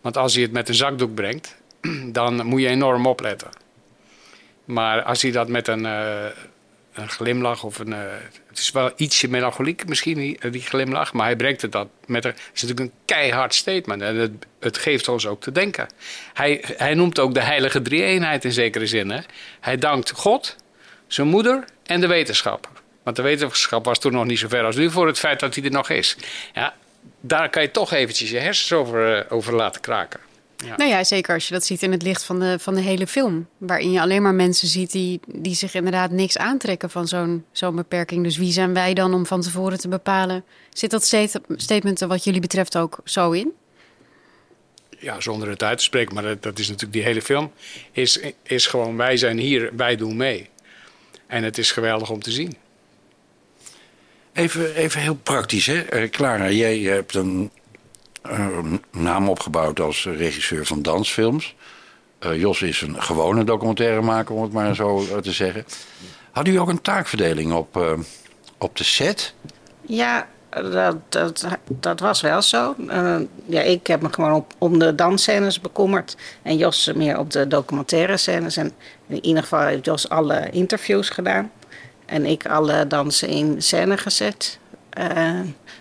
Want 0.00 0.16
als 0.16 0.34
hij 0.34 0.42
het 0.42 0.52
met 0.52 0.68
een 0.68 0.74
zakdoek 0.74 1.14
brengt, 1.14 1.56
dan 2.18 2.46
moet 2.46 2.60
je 2.60 2.68
enorm 2.68 3.06
opletten. 3.06 3.48
Maar 4.64 5.02
als 5.02 5.22
hij 5.22 5.30
dat 5.30 5.48
met 5.48 5.68
een, 5.68 5.84
een 5.84 7.08
glimlach 7.08 7.64
of 7.64 7.78
een. 7.78 7.94
Eh, 8.58 8.74
het 8.74 8.94
is 8.94 8.96
wel 8.96 9.06
ietsje 9.06 9.28
melancholiek 9.28 9.88
misschien, 9.88 10.14
die, 10.14 10.50
die 10.50 10.62
glimlach. 10.62 11.12
Maar 11.12 11.26
hij 11.26 11.36
brengt 11.36 11.62
het 11.62 11.72
dat 11.72 11.88
met. 12.06 12.24
Het 12.24 12.36
is 12.54 12.62
natuurlijk 12.62 12.80
een 12.80 13.00
keihard 13.04 13.54
statement. 13.54 14.02
En 14.02 14.16
het, 14.16 14.32
het 14.60 14.78
geeft 14.78 15.08
ons 15.08 15.26
ook 15.26 15.40
te 15.40 15.52
denken. 15.52 15.86
Hij, 16.34 16.64
hij 16.76 16.94
noemt 16.94 17.18
ook 17.18 17.34
de 17.34 17.42
heilige 17.42 17.82
drie-eenheid 17.82 18.44
in 18.44 18.52
zekere 18.52 18.86
zin. 18.86 19.10
Hè? 19.10 19.20
Hij 19.60 19.76
dankt 19.76 20.10
God, 20.10 20.56
zijn 21.06 21.28
moeder 21.28 21.64
en 21.86 22.00
de 22.00 22.06
wetenschap. 22.06 22.68
Want 23.02 23.16
de 23.16 23.22
wetenschap 23.22 23.84
was 23.84 23.98
toen 23.98 24.12
nog 24.12 24.24
niet 24.24 24.38
zo 24.38 24.48
ver 24.48 24.64
als 24.64 24.76
nu 24.76 24.90
voor 24.90 25.06
het 25.06 25.18
feit 25.18 25.40
dat 25.40 25.54
hij 25.54 25.64
er 25.64 25.70
nog 25.70 25.90
is. 25.90 26.16
Ja, 26.54 26.74
daar 27.20 27.50
kan 27.50 27.62
je 27.62 27.70
toch 27.70 27.92
eventjes 27.92 28.30
je 28.30 28.38
hersens 28.38 28.72
over, 28.72 29.16
eh, 29.16 29.32
over 29.32 29.54
laten 29.54 29.80
kraken. 29.80 30.20
Ja. 30.64 30.76
Nou 30.76 30.90
ja, 30.90 31.04
zeker 31.04 31.34
als 31.34 31.48
je 31.48 31.54
dat 31.54 31.64
ziet 31.64 31.82
in 31.82 31.92
het 31.92 32.02
licht 32.02 32.24
van 32.24 32.40
de, 32.40 32.58
van 32.58 32.74
de 32.74 32.80
hele 32.80 33.06
film. 33.06 33.48
Waarin 33.58 33.92
je 33.92 34.00
alleen 34.00 34.22
maar 34.22 34.34
mensen 34.34 34.68
ziet 34.68 34.92
die, 34.92 35.20
die 35.26 35.54
zich 35.54 35.74
inderdaad 35.74 36.10
niks 36.10 36.38
aantrekken 36.38 36.90
van 36.90 37.08
zo'n 37.08 37.44
zo'n 37.52 37.76
beperking. 37.76 38.24
Dus 38.24 38.36
wie 38.36 38.52
zijn 38.52 38.74
wij 38.74 38.94
dan 38.94 39.14
om 39.14 39.26
van 39.26 39.40
tevoren 39.40 39.78
te 39.78 39.88
bepalen? 39.88 40.44
Zit 40.72 40.90
dat 40.90 41.04
state- 41.04 41.40
statement 41.56 42.00
er 42.00 42.08
wat 42.08 42.24
jullie 42.24 42.40
betreft 42.40 42.76
ook 42.76 43.00
zo 43.04 43.30
in? 43.30 43.52
ja, 44.98 45.20
zonder 45.20 45.48
het 45.48 45.62
uit 45.62 45.78
te 45.78 45.84
spreken, 45.84 46.14
maar 46.14 46.22
dat, 46.22 46.42
dat 46.42 46.58
is 46.58 46.66
natuurlijk 46.66 46.92
die 46.92 47.02
hele 47.02 47.22
film, 47.22 47.52
is, 47.92 48.20
is 48.42 48.66
gewoon 48.66 48.96
wij 48.96 49.16
zijn 49.16 49.38
hier, 49.38 49.70
wij 49.76 49.96
doen 49.96 50.16
mee. 50.16 50.48
En 51.26 51.42
het 51.42 51.58
is 51.58 51.72
geweldig 51.72 52.10
om 52.10 52.22
te 52.22 52.30
zien. 52.30 52.56
Even, 54.32 54.74
even 54.74 55.00
heel 55.00 55.14
praktisch, 55.14 55.66
hè? 55.66 55.80
Eh, 55.80 56.10
Clara, 56.10 56.50
jij 56.50 56.78
hebt 56.78 57.14
een 57.14 57.50
naam 58.90 59.28
opgebouwd 59.28 59.80
als 59.80 60.04
regisseur 60.04 60.66
van 60.66 60.82
dansfilms. 60.82 61.54
Eh, 62.18 62.40
Jos 62.40 62.62
is 62.62 62.80
een 62.80 63.02
gewone 63.02 63.44
documentairemaker, 63.44 64.34
om 64.34 64.42
het 64.42 64.52
maar 64.52 64.74
zo 64.74 64.98
eh, 64.98 65.16
te 65.16 65.32
zeggen. 65.32 65.64
Hadden 66.24 66.52
jullie 66.52 66.68
ook 66.68 66.74
een 66.74 66.82
taakverdeling 66.82 67.52
op, 67.52 67.76
eh, 67.76 67.92
op 68.58 68.76
de 68.76 68.84
set? 68.84 69.34
Ja, 69.80 70.26
dat, 70.50 70.96
dat, 71.08 71.46
dat 71.68 72.00
was 72.00 72.20
wel 72.20 72.42
zo. 72.42 72.74
Ja, 73.46 73.60
ik 73.60 73.86
heb 73.86 74.02
me 74.02 74.12
gewoon 74.12 74.32
op, 74.32 74.54
om 74.58 74.78
de 74.78 74.94
dansscènes 74.94 75.60
bekommerd. 75.60 76.16
En 76.42 76.56
Jos 76.56 76.92
meer 76.94 77.18
op 77.18 77.30
de 77.30 77.46
documentaire 77.46 78.16
scènes. 78.16 78.56
En 78.56 78.72
in 79.06 79.24
ieder 79.24 79.42
geval 79.42 79.60
heeft 79.60 79.84
Jos 79.84 80.08
alle 80.08 80.50
interviews 80.50 81.08
gedaan. 81.08 81.50
En 82.06 82.26
ik 82.26 82.46
alle 82.46 82.86
dansen 82.86 83.28
in 83.28 83.62
scène 83.62 83.96
gezet. 83.96 84.58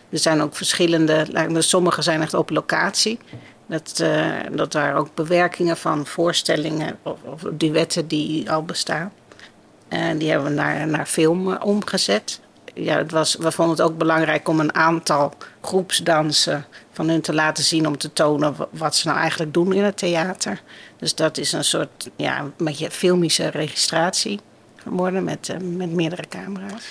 Er 0.10 0.20
zijn 0.20 0.42
ook 0.42 0.56
verschillende, 0.56 1.26
sommige 1.58 2.02
zijn 2.02 2.22
echt 2.22 2.34
op 2.34 2.50
locatie. 2.50 3.20
Dat, 3.66 4.00
eh, 4.00 4.26
dat 4.52 4.72
daar 4.72 4.96
ook 4.96 5.16
bewerkingen 5.16 5.78
van 5.78 6.06
voorstellingen 6.06 6.98
of, 7.04 7.18
of 7.24 7.42
duetten 7.52 8.08
die 8.08 8.52
al 8.52 8.64
bestaan. 8.64 9.12
En 9.88 10.18
die 10.18 10.30
hebben 10.30 10.48
we 10.50 10.54
naar, 10.56 10.88
naar 10.88 11.06
film 11.06 11.52
eh, 11.54 11.66
omgezet. 11.66 12.40
Ja, 12.74 12.98
het 12.98 13.12
was, 13.12 13.36
we 13.36 13.52
vonden 13.52 13.76
het 13.78 13.86
ook 13.86 13.98
belangrijk 13.98 14.48
om 14.48 14.60
een 14.60 14.76
aantal 14.76 15.34
groepsdansen 15.62 16.66
van 16.92 17.10
hun 17.10 17.22
te 17.22 17.34
laten 17.34 17.64
zien 17.64 17.88
om 17.88 17.98
te 17.98 18.14
tonen 18.14 18.56
wa- 18.56 18.68
wat 18.72 18.96
ze 18.96 19.08
nou 19.08 19.20
eigenlijk 19.20 19.54
doen 19.54 19.74
in 19.74 19.84
het 19.84 19.98
theater. 19.98 20.62
Dus 20.98 21.16
dat 21.16 21.38
is 21.38 21.52
een 21.52 21.64
soort 21.64 22.10
ja, 22.16 22.40
een 22.40 22.54
beetje 22.58 22.92
filmische 22.92 23.48
registratie 23.48 24.40
geworden 24.76 25.24
met, 25.24 25.50
eh, 25.50 25.58
met 25.60 25.92
meerdere 25.92 26.24
camera's. 26.30 26.84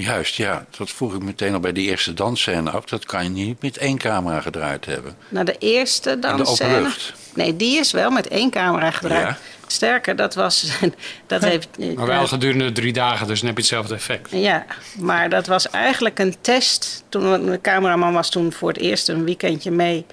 Juist, 0.00 0.34
ja. 0.34 0.66
Dat 0.78 0.90
vroeg 0.90 1.14
ik 1.14 1.22
meteen 1.22 1.54
al 1.54 1.60
bij 1.60 1.72
die 1.72 1.88
eerste 1.88 2.14
dansscène 2.14 2.70
af. 2.70 2.84
Dat 2.84 3.04
kan 3.04 3.24
je 3.24 3.30
niet 3.30 3.62
met 3.62 3.76
één 3.76 3.98
camera 3.98 4.40
gedraaid 4.40 4.84
hebben. 4.84 5.16
Nou, 5.28 5.44
de 5.44 5.56
eerste 5.58 6.10
de 6.10 6.18
dansscène... 6.18 6.70
openlucht. 6.70 7.12
Nee, 7.34 7.56
die 7.56 7.78
is 7.78 7.92
wel 7.92 8.10
met 8.10 8.28
één 8.28 8.50
camera 8.50 8.90
gedraaid. 8.90 9.26
Ja. 9.26 9.38
Sterker, 9.66 10.16
dat 10.16 10.34
was... 10.34 10.66
Dat 11.26 11.44
heeft, 11.44 11.68
Maar 11.96 12.06
wel 12.06 12.26
gedurende 12.26 12.72
drie 12.72 12.92
dagen, 12.92 13.26
dus 13.26 13.38
dan 13.38 13.46
heb 13.46 13.56
je 13.56 13.62
hetzelfde 13.62 13.94
effect. 13.94 14.30
Ja, 14.30 14.64
maar 14.98 15.28
dat 15.28 15.46
was 15.46 15.70
eigenlijk 15.70 16.18
een 16.18 16.34
test. 16.40 17.04
Toen 17.08 17.46
de 17.46 17.60
cameraman 17.60 18.12
was 18.12 18.30
toen 18.30 18.52
voor 18.52 18.68
het 18.68 18.78
eerst 18.78 19.08
een 19.08 19.24
weekendje 19.24 19.70
mee 19.70 20.06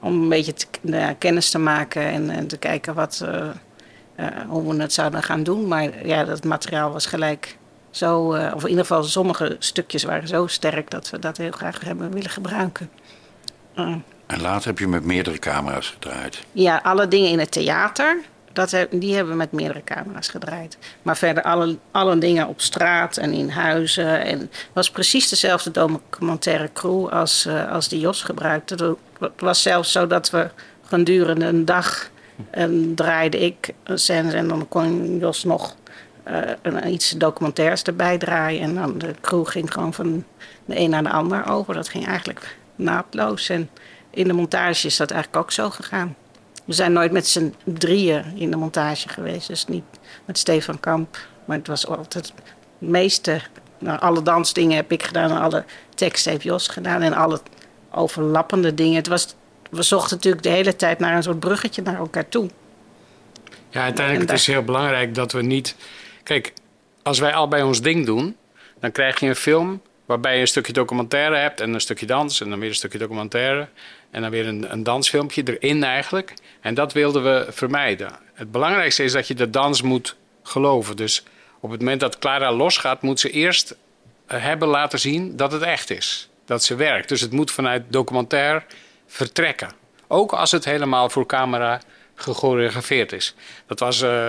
om 0.00 0.22
een 0.22 0.28
beetje 0.28 0.52
te, 0.52 0.66
ja, 0.82 1.12
kennis 1.12 1.50
te 1.50 1.58
maken 1.58 2.02
en, 2.02 2.30
en 2.30 2.46
te 2.46 2.56
kijken 2.56 2.94
wat, 2.94 3.22
eh, 3.24 3.48
eh, 4.14 4.26
hoe 4.48 4.74
we 4.74 4.82
het 4.82 4.92
zouden 4.92 5.22
gaan 5.22 5.42
doen. 5.42 5.68
Maar 5.68 6.06
ja, 6.06 6.24
dat 6.24 6.44
materiaal 6.44 6.92
was 6.92 7.06
gelijk 7.06 7.56
zo, 7.96 8.32
eh, 8.32 8.52
of 8.54 8.62
in 8.62 8.68
ieder 8.68 8.84
geval 8.84 9.02
sommige 9.04 9.56
stukjes 9.58 10.04
waren 10.04 10.28
zo 10.28 10.46
sterk 10.46 10.90
dat 10.90 11.10
we 11.10 11.18
dat 11.18 11.36
heel 11.36 11.50
graag 11.50 11.80
hebben 11.80 12.10
willen 12.12 12.30
gebruiken. 12.30 12.90
Eh, 13.74 13.94
En 14.26 14.40
later 14.40 14.66
heb 14.68 14.78
je 14.78 14.88
met 14.88 15.04
meerdere 15.04 15.38
camera's 15.38 15.88
gedraaid. 15.90 16.38
ja, 16.52 16.80
alle 16.82 17.08
dingen 17.08 17.30
in 17.30 17.38
het 17.38 17.50
theater, 17.50 18.20
dat, 18.52 18.86
die 18.90 19.14
hebben 19.14 19.32
we 19.32 19.38
met 19.38 19.52
meerdere 19.52 19.84
camera's 19.84 20.28
gedraaid. 20.28 20.78
Maar 21.02 21.16
verder 21.16 21.42
alle, 21.42 21.76
alle 21.90 22.18
dingen 22.18 22.46
op 22.46 22.60
straat 22.60 23.16
en 23.16 23.32
in 23.32 23.48
huizen. 23.48 24.24
En 24.24 24.38
het 24.38 24.66
was 24.72 24.90
precies 24.90 25.28
dezelfde 25.28 25.70
documentaire 25.70 26.70
crew 26.72 27.08
als, 27.08 27.46
eh, 27.46 27.72
als 27.72 27.88
die 27.88 28.00
Jos 28.00 28.22
gebruikte. 28.22 28.96
Het 29.18 29.40
was 29.40 29.62
zelfs 29.62 29.92
zo 29.92 30.06
dat 30.06 30.30
we 30.30 30.50
gedurende 30.82 31.44
een 31.46 31.64
dag 31.64 32.10
en 32.50 32.94
draaide 32.94 33.38
ik 33.38 33.70
een 33.84 33.98
scène 33.98 34.32
en 34.32 34.48
dan 34.48 34.68
kon 34.68 35.18
Jos 35.18 35.44
nog 35.44 35.74
een, 36.62 36.92
iets 36.92 37.10
documentairs 37.10 37.82
erbij 37.82 38.18
draaien. 38.18 38.60
En 38.60 38.74
dan 38.74 38.98
de 38.98 39.14
crew 39.20 39.46
ging 39.46 39.72
gewoon 39.72 39.94
van 39.94 40.24
de 40.64 40.78
een 40.78 40.90
naar 40.90 41.02
de 41.02 41.10
ander 41.10 41.46
over. 41.48 41.74
Dat 41.74 41.88
ging 41.88 42.06
eigenlijk 42.06 42.56
naadloos. 42.76 43.48
En 43.48 43.70
in 44.10 44.28
de 44.28 44.32
montage 44.32 44.86
is 44.86 44.96
dat 44.96 45.10
eigenlijk 45.10 45.42
ook 45.42 45.52
zo 45.52 45.70
gegaan. 45.70 46.16
We 46.64 46.72
zijn 46.72 46.92
nooit 46.92 47.12
met 47.12 47.26
z'n 47.26 47.54
drieën 47.64 48.24
in 48.36 48.50
de 48.50 48.56
montage 48.56 49.08
geweest. 49.08 49.48
Dus 49.48 49.66
niet 49.66 49.84
met 50.24 50.38
Stefan 50.38 50.80
Kamp. 50.80 51.18
Maar 51.44 51.56
het 51.56 51.66
was 51.66 51.86
altijd 51.86 52.14
het 52.14 52.32
meeste. 52.78 53.40
Nou, 53.78 54.00
alle 54.00 54.22
dansdingen 54.22 54.76
heb 54.76 54.92
ik 54.92 55.02
gedaan. 55.02 55.30
En 55.30 55.40
alle 55.40 55.64
teksten 55.94 56.32
heeft 56.32 56.44
Jos 56.44 56.68
gedaan. 56.68 57.02
En 57.02 57.12
alle 57.12 57.40
overlappende 57.90 58.74
dingen. 58.74 58.96
Het 58.96 59.06
was, 59.06 59.34
we 59.70 59.82
zochten 59.82 60.16
natuurlijk 60.16 60.42
de 60.42 60.48
hele 60.48 60.76
tijd 60.76 60.98
naar 60.98 61.16
een 61.16 61.22
soort 61.22 61.40
bruggetje 61.40 61.82
naar 61.82 61.98
elkaar 61.98 62.28
toe. 62.28 62.50
Ja, 63.70 63.82
uiteindelijk 63.82 64.30
het 64.30 64.38
is 64.38 64.46
heel 64.46 64.62
belangrijk 64.62 65.14
dat 65.14 65.32
we 65.32 65.42
niet... 65.42 65.76
Kijk, 66.26 66.52
als 67.02 67.18
wij 67.18 67.34
al 67.34 67.48
bij 67.48 67.62
ons 67.62 67.80
ding 67.80 68.06
doen, 68.06 68.36
dan 68.80 68.92
krijg 68.92 69.20
je 69.20 69.26
een 69.26 69.36
film 69.36 69.82
waarbij 70.06 70.34
je 70.34 70.40
een 70.40 70.46
stukje 70.46 70.72
documentaire 70.72 71.36
hebt 71.36 71.60
en 71.60 71.74
een 71.74 71.80
stukje 71.80 72.06
dans 72.06 72.40
en 72.40 72.50
dan 72.50 72.58
weer 72.58 72.68
een 72.68 72.74
stukje 72.74 72.98
documentaire 72.98 73.68
en 74.10 74.22
dan 74.22 74.30
weer 74.30 74.46
een, 74.46 74.72
een 74.72 74.82
dansfilmpje 74.82 75.58
erin 75.58 75.84
eigenlijk. 75.84 76.34
En 76.60 76.74
dat 76.74 76.92
wilden 76.92 77.22
we 77.22 77.46
vermijden. 77.50 78.12
Het 78.34 78.50
belangrijkste 78.50 79.02
is 79.02 79.12
dat 79.12 79.28
je 79.28 79.34
de 79.34 79.50
dans 79.50 79.82
moet 79.82 80.16
geloven. 80.42 80.96
Dus 80.96 81.22
op 81.60 81.70
het 81.70 81.80
moment 81.80 82.00
dat 82.00 82.18
Clara 82.18 82.52
losgaat, 82.52 83.02
moet 83.02 83.20
ze 83.20 83.30
eerst 83.30 83.76
eh, 84.26 84.42
hebben 84.42 84.68
laten 84.68 84.98
zien 84.98 85.36
dat 85.36 85.52
het 85.52 85.62
echt 85.62 85.90
is. 85.90 86.28
Dat 86.44 86.64
ze 86.64 86.74
werkt. 86.74 87.08
Dus 87.08 87.20
het 87.20 87.32
moet 87.32 87.50
vanuit 87.50 87.82
documentaire 87.88 88.62
vertrekken. 89.06 89.70
Ook 90.06 90.32
als 90.32 90.50
het 90.50 90.64
helemaal 90.64 91.10
voor 91.10 91.26
camera 91.26 91.80
gechoreografeerd 92.14 93.12
is. 93.12 93.34
Dat 93.66 93.80
was 93.80 94.02
eh, 94.02 94.28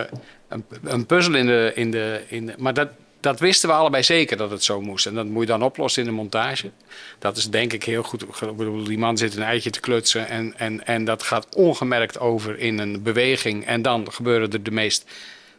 een, 0.50 0.66
een 0.84 1.06
puzzel 1.06 1.36
in 1.36 1.46
de. 1.46 1.72
In 1.76 1.92
de, 1.92 2.22
in 2.28 2.46
de 2.46 2.54
maar 2.58 2.74
dat, 2.74 2.90
dat 3.20 3.40
wisten 3.40 3.70
we 3.70 3.76
allebei 3.76 4.04
zeker 4.04 4.38
dat 4.38 4.52
het 4.52 4.64
zo 4.64 4.82
moest. 4.82 5.06
En 5.06 5.14
dat 5.14 5.26
moet 5.26 5.42
je 5.42 5.48
dan 5.48 5.64
oplossen 5.64 6.02
in 6.04 6.08
de 6.10 6.16
montage. 6.16 6.72
Dat 7.20 7.38
is 7.38 7.50
denk 7.50 7.74
ik 7.74 7.84
heel 7.84 8.04
goed. 8.04 8.22
Ik 8.22 8.56
bedoel, 8.58 8.84
die 8.84 8.98
man 8.98 9.18
zit 9.18 9.36
een 9.36 9.44
eitje 9.44 9.70
te 9.70 9.80
klutsen. 9.80 10.28
En, 10.30 10.54
en, 10.58 10.86
en 10.88 11.06
dat 11.06 11.24
gaat 11.24 11.56
ongemerkt 11.56 12.20
over 12.20 12.60
in 12.60 12.78
een 12.80 13.04
beweging. 13.04 13.66
En 13.66 13.82
dan 13.82 14.12
gebeuren 14.12 14.52
er 14.52 14.64
de 14.64 14.72
meest 14.72 15.06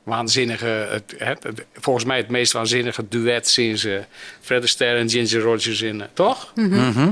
waanzinnige. 0.02 0.66
Het, 0.66 1.14
het- 1.18 1.42
het- 1.42 1.64
volgens 1.72 2.04
mij 2.04 2.16
het 2.16 2.28
meest 2.28 2.52
waanzinnige 2.52 3.08
duet 3.08 3.48
sinds 3.48 3.84
eh 3.84 3.98
Fred 4.40 4.62
Astaire 4.62 4.98
en 4.98 5.10
Ginger 5.10 5.40
Rogers 5.40 5.80
in. 5.82 6.00
eh, 6.00 6.06
toch? 6.12 6.52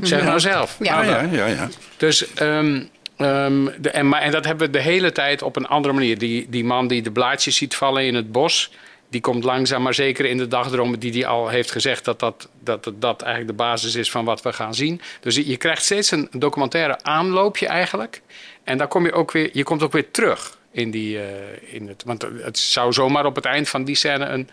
Zeg 0.03 0.23
nou 0.25 0.41
zelf. 0.41 0.77
Ja. 0.81 0.95
Nou, 1.03 1.07
Ja, 1.07 1.23
dat- 1.23 1.31
ja, 1.31 1.47
ja. 1.47 1.55
ja. 1.55 1.69
dus, 1.97 2.35
ehm, 2.35 2.83
ehm, 3.17 3.69
de, 3.79 3.91
en, 3.91 4.31
dat 4.31 4.45
hebben 4.45 4.67
we 4.67 4.73
de 4.73 4.83
hele 4.83 5.13
tijd 5.13 5.43
op 5.43 5.57
een 5.57 5.67
andere 5.67 5.95
manier. 5.95 6.19
Die, 6.19 6.47
die 6.49 6.65
man 6.65 6.89
die 6.89 7.03
de 7.03 7.11
blaadjes 7.11 7.57
ziet 7.57 7.75
vallen 7.75 8.05
in 8.05 8.15
het 8.15 8.33
bos, 8.33 8.71
die 9.09 9.21
komt 9.21 9.45
langzaam 9.45 9.83
maar 9.83 9.95
zeker 9.95 10.25
in 10.25 10.37
de 10.37 10.49
dagdroom 10.49 10.99
die 10.99 11.13
hij 11.13 11.27
al 11.27 11.49
heeft 11.49 11.71
gezegd 11.71 12.05
dat 12.05 12.21
dat, 12.21 12.49
dat, 12.61 12.93
dat 12.99 13.23
eigenlijk 13.23 13.59
de 13.59 13.65
basis 13.65 13.95
is 13.95 14.11
van 14.11 14.25
wat 14.25 14.43
we 14.43 14.53
gaan 14.53 14.75
zien. 14.75 15.01
Dus 15.21 15.37
je 15.37 15.57
krijgt 15.57 15.85
steeds 15.85 16.11
een 16.11 16.29
documentaire 16.31 17.03
aanloopje 17.03 17.67
eigenlijk. 17.67 18.23
En 18.65 18.79
dan 18.79 18.89
kom 18.89 19.05
je 19.05 19.13
ook 19.13 19.33
weer, 19.33 19.51
je 19.53 19.63
komt 19.63 19.83
ook 19.83 19.93
weer 19.93 20.11
terug 20.11 20.59
in 20.71 20.91
die, 20.91 21.19
eh, 21.19 21.75
in 21.75 21.89
het, 21.89 22.03
want 22.05 22.23
het 22.23 22.59
zou 22.59 22.93
zomaar 22.93 23.27
op 23.27 23.35
het 23.35 23.45
eind 23.45 23.69
van 23.69 23.85
die 23.85 23.95
scène 23.95 24.25
een 24.25 24.49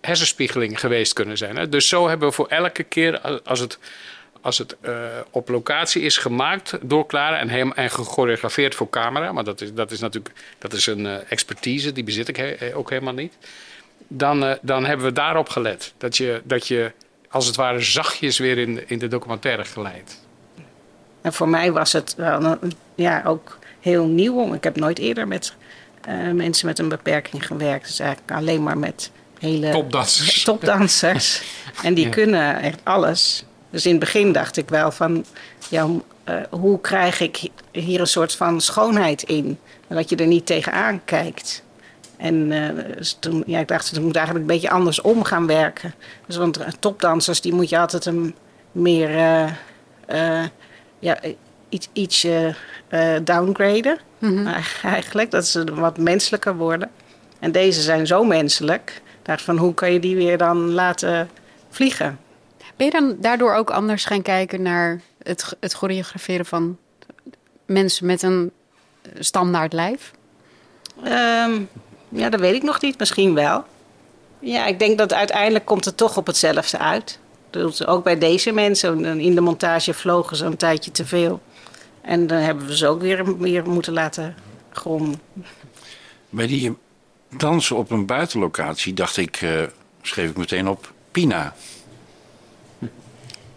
hersenspiegeling 0.00 0.80
geweest 0.80 1.12
kunnen 1.12 1.36
zijn. 1.36 1.56
Hè? 1.56 1.68
Dus 1.68 1.88
zo 1.88 2.08
hebben 2.08 2.28
we 2.28 2.34
voor 2.34 2.46
elke 2.46 2.82
keer 2.82 3.20
als 3.44 3.60
het 3.60 3.78
als 4.40 4.58
het 4.58 4.76
eh, 4.80 4.92
op 5.30 5.48
locatie 5.48 6.02
is 6.02 6.16
gemaakt 6.16 6.78
door 6.82 7.06
Clara 7.06 7.38
en, 7.38 7.48
hem, 7.48 7.72
en 7.72 7.90
gechoreografeerd 7.90 8.74
voor 8.74 8.90
camera, 8.90 9.32
maar 9.32 9.44
dat 9.44 9.60
is, 9.60 9.74
dat 9.74 9.90
is 9.90 10.00
natuurlijk 10.00 10.34
dat 10.58 10.72
is 10.72 10.86
een 10.86 11.06
eh, 11.06 11.14
expertise, 11.28 11.92
die 11.92 12.04
bezit 12.04 12.28
ik 12.28 12.36
he- 12.36 12.50
eh, 12.50 12.76
ook 12.78 12.90
helemaal 12.90 13.12
niet. 13.14 13.34
Dan, 14.08 14.56
dan 14.62 14.84
hebben 14.84 15.06
we 15.06 15.12
daarop 15.12 15.48
gelet. 15.48 15.92
Dat 15.98 16.16
je, 16.16 16.40
dat 16.44 16.66
je 16.68 16.92
als 17.30 17.46
het 17.46 17.56
ware 17.56 17.80
zachtjes 17.80 18.38
weer 18.38 18.58
in, 18.58 18.74
de- 18.74 18.84
in 18.86 18.98
de 18.98 19.08
documentaire 19.08 19.64
geleidt. 19.64 20.26
En 21.22 21.32
voor 21.32 21.48
mij 21.48 21.72
was 21.72 21.92
het 21.92 22.14
wel 22.16 22.58
ja, 22.94 23.22
ook 23.26 23.58
heel 23.80 24.06
nieuw. 24.06 24.54
Ik 24.54 24.64
heb 24.64 24.76
nooit 24.76 24.98
eerder 24.98 25.28
met 25.28 25.54
mensen 26.32 26.66
met 26.66 26.78
een 26.78 26.88
beperking 26.88 27.46
gewerkt. 27.46 27.86
Dus 27.86 27.98
eigenlijk 27.98 28.30
alleen 28.32 28.62
maar 28.62 28.78
met 28.78 29.10
hele 29.38 29.70
Topdansers. 29.70 30.42
topdansers. 30.44 31.42
en 31.84 31.94
die 31.94 32.04
Ja. 32.04 32.10
kunnen 32.10 32.60
echt 32.60 32.78
alles. 32.82 33.44
Dus 33.70 33.84
in 33.84 33.90
het 33.90 34.00
begin 34.00 34.32
dacht 34.32 34.56
ik 34.56 34.68
wel 34.68 34.90
van, 34.90 35.24
ja, 35.70 35.86
eh, 36.24 36.34
hoe 36.50 36.80
krijg 36.80 37.20
ik 37.20 37.40
hier 37.72 38.00
een 38.00 38.06
soort 38.06 38.34
van 38.34 38.60
schoonheid 38.60 39.22
in? 39.22 39.58
Dat 39.88 40.10
je 40.10 40.16
er 40.16 40.26
niet 40.26 40.46
tegenaan 40.46 41.04
kijkt. 41.04 41.62
En 42.16 42.52
eh, 42.52 42.96
dus 42.96 43.16
toen, 43.20 43.42
ja, 43.46 43.58
ik 43.58 43.68
dacht, 43.68 43.96
ik 43.96 44.02
moet 44.02 44.16
eigenlijk 44.16 44.46
een 44.48 44.54
beetje 44.54 44.70
anders 44.70 45.00
om 45.00 45.24
gaan 45.24 45.46
werken. 45.46 45.94
Dus, 46.26 46.36
want 46.36 46.56
eh, 46.56 46.68
topdansers, 46.78 47.40
die 47.40 47.54
moet 47.54 47.68
je 47.68 47.78
altijd 47.78 48.06
een 48.06 48.34
meer, 48.72 49.10
eh, 49.10 49.50
eh, 50.06 50.46
ja, 50.98 51.18
iets, 51.68 51.88
ietsje 51.92 52.54
eh, 52.88 53.14
downgraden. 53.24 53.98
Eigenlijk, 54.82 55.30
dat 55.30 55.46
ze 55.46 55.74
wat 55.74 55.98
menselijker 55.98 56.56
worden. 56.56 56.90
En 57.38 57.52
deze 57.52 57.80
zijn 57.80 58.06
zo 58.06 58.24
menselijk. 58.24 59.02
Ik 59.04 59.26
dacht 59.34 59.42
van, 59.42 59.56
hoe 59.56 59.74
kan 59.74 59.92
je 59.92 60.00
die 60.00 60.16
weer 60.16 60.38
dan 60.38 60.70
laten 60.70 61.30
vliegen? 61.70 62.18
Ben 62.78 62.86
je 62.86 62.92
dan 62.92 63.16
daardoor 63.20 63.54
ook 63.54 63.70
anders 63.70 64.04
gaan 64.04 64.22
kijken 64.22 64.62
naar 64.62 65.00
het, 65.22 65.56
het 65.60 65.72
choreograferen 65.72 66.46
van 66.46 66.76
mensen 67.66 68.06
met 68.06 68.22
een 68.22 68.52
standaard 69.18 69.72
lijf? 69.72 70.12
Ehm, 71.04 71.60
ja, 72.08 72.28
dat 72.28 72.40
weet 72.40 72.54
ik 72.54 72.62
nog 72.62 72.80
niet. 72.80 72.98
Misschien 72.98 73.34
wel. 73.34 73.64
Ja, 74.38 74.66
ik 74.66 74.78
denk 74.78 74.98
dat 74.98 75.12
uiteindelijk 75.12 75.64
komt 75.64 75.84
het 75.84 75.96
toch 75.96 76.16
op 76.16 76.26
hetzelfde 76.26 76.78
uit. 76.78 77.18
Dus 77.50 77.86
ook 77.86 78.04
bij 78.04 78.18
deze 78.18 78.52
mensen. 78.52 79.04
In 79.20 79.34
de 79.34 79.40
montage 79.40 79.94
vlogen 79.94 80.36
ze 80.36 80.44
een 80.44 80.56
tijdje 80.56 80.90
te 80.90 81.06
veel. 81.06 81.40
En 82.00 82.26
dan 82.26 82.38
hebben 82.38 82.66
we 82.66 82.76
ze 82.76 82.86
ook 82.86 83.00
weer, 83.00 83.38
weer 83.38 83.68
moeten 83.68 83.92
laten 83.92 84.34
gronden. 84.72 85.20
Bij 86.30 86.46
die 86.46 86.76
dansen 87.36 87.76
op 87.76 87.90
een 87.90 88.06
buitenlocatie 88.06 88.94
dacht 88.94 89.16
ik, 89.16 89.36
eh, 89.36 89.62
schreef 90.02 90.30
ik 90.30 90.36
meteen 90.36 90.68
op 90.68 90.92
Pina. 91.10 91.54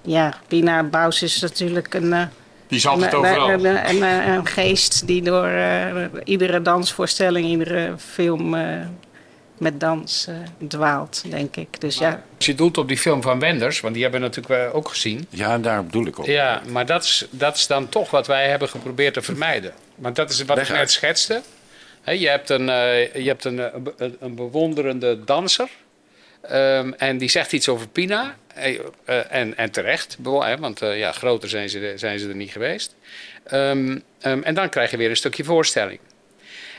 Ja, 0.01 0.33
Pina 0.47 0.83
Baus 0.83 1.21
is 1.21 1.39
natuurlijk 1.41 1.93
een, 1.93 2.13
eh, 2.13 2.23
Die 2.67 2.77
is 2.77 2.87
altijd 2.87 3.13
een, 3.13 3.19
overal. 3.19 3.49
een, 3.49 3.65
een, 3.65 4.01
een- 4.01 4.29
een 4.29 4.45
geest 4.47 5.07
die 5.07 5.21
door 5.21 5.47
eh, 5.47 6.03
iedere 6.23 6.61
dansvoorstelling, 6.61 7.45
iedere 7.47 7.93
film 7.97 8.53
eh, 8.55 8.63
met 9.57 9.79
dans 9.79 10.27
dwaalt, 10.67 11.23
denk 11.29 11.55
ik. 11.55 11.81
Dus 11.81 11.97
ja, 11.97 12.23
Als 12.37 12.45
je 12.45 12.55
doelt 12.55 12.77
op 12.77 12.87
die 12.87 12.97
film 12.97 13.21
van 13.21 13.39
Wenders, 13.39 13.79
want 13.79 13.93
die 13.93 14.03
hebben 14.03 14.21
we 14.21 14.27
natuurlijk 14.27 14.75
ook 14.75 14.89
gezien. 14.89 15.25
Ja, 15.29 15.57
daar 15.57 15.85
bedoel 15.85 16.05
ik 16.05 16.17
op. 16.19 16.25
Ja, 16.25 16.61
maar 16.67 16.85
dat 16.85 17.03
is, 17.03 17.27
dat 17.29 17.55
is 17.55 17.67
dan 17.67 17.89
toch 17.89 18.09
wat 18.11 18.27
wij 18.27 18.49
hebben 18.49 18.69
geprobeerd 18.69 19.13
te 19.13 19.21
vermijden. 19.21 19.73
Want 19.95 20.15
dat 20.15 20.29
is 20.29 20.45
wat 20.45 20.55
Leg 20.57 20.65
ik 20.65 20.71
net 20.71 20.79
uit. 20.79 20.91
schetste. 20.91 21.41
Hè, 22.01 22.11
je 22.11 22.27
hebt 22.29 22.49
een, 22.49 22.69
eh, 22.69 23.15
je 23.15 23.27
hebt 23.27 23.45
een, 23.45 23.61
een 24.19 24.35
bewonderende 24.35 25.23
danser. 25.23 25.69
Ehm, 26.41 26.91
en 26.97 27.17
die 27.17 27.29
zegt 27.29 27.53
iets 27.53 27.69
over 27.69 27.87
Pina. 27.87 28.35
Eh, 28.53 29.33
en, 29.33 29.57
en 29.57 29.71
terecht, 29.71 30.17
want 30.59 30.81
eh, 30.81 30.97
ja, 30.97 31.11
groter 31.11 31.49
zijn 31.49 31.69
ze, 31.69 31.93
zijn 31.95 32.19
ze 32.19 32.29
er 32.29 32.35
niet 32.35 32.51
geweest. 32.51 32.95
Ehm, 33.43 33.97
ehm, 34.19 34.41
en 34.41 34.53
dan 34.53 34.69
krijg 34.69 34.91
je 34.91 34.97
weer 34.97 35.09
een 35.09 35.15
stukje 35.15 35.43
voorstelling. 35.43 35.99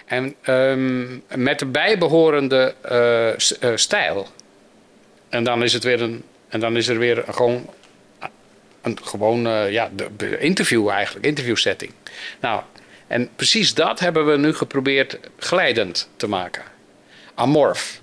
En 0.04 0.34
ehm, 0.42 1.18
met 1.34 1.58
de 1.58 1.66
bijbehorende 1.66 2.74
eh, 3.60 3.74
stijl. 3.74 4.28
En 5.28 5.44
dan 5.44 5.62
is 5.62 5.72
het 5.72 5.84
weer 5.84 6.02
een. 6.02 6.22
En 6.48 6.60
dan 6.60 6.76
is 6.76 6.88
er 6.88 6.98
weer 6.98 7.24
gewoon 7.30 7.70
een 8.82 8.98
gewoon 9.02 9.70
ja, 9.70 9.90
de 10.16 10.38
interview 10.38 10.88
eigenlijk, 10.88 11.26
interviewsetting. 11.26 11.92
Nou, 12.40 12.62
en 13.06 13.28
precies 13.36 13.74
dat 13.74 14.00
hebben 14.00 14.26
we 14.26 14.36
nu 14.36 14.54
geprobeerd 14.54 15.18
glijdend 15.36 16.08
te 16.16 16.26
maken. 16.26 16.62
Amorf. 17.34 18.01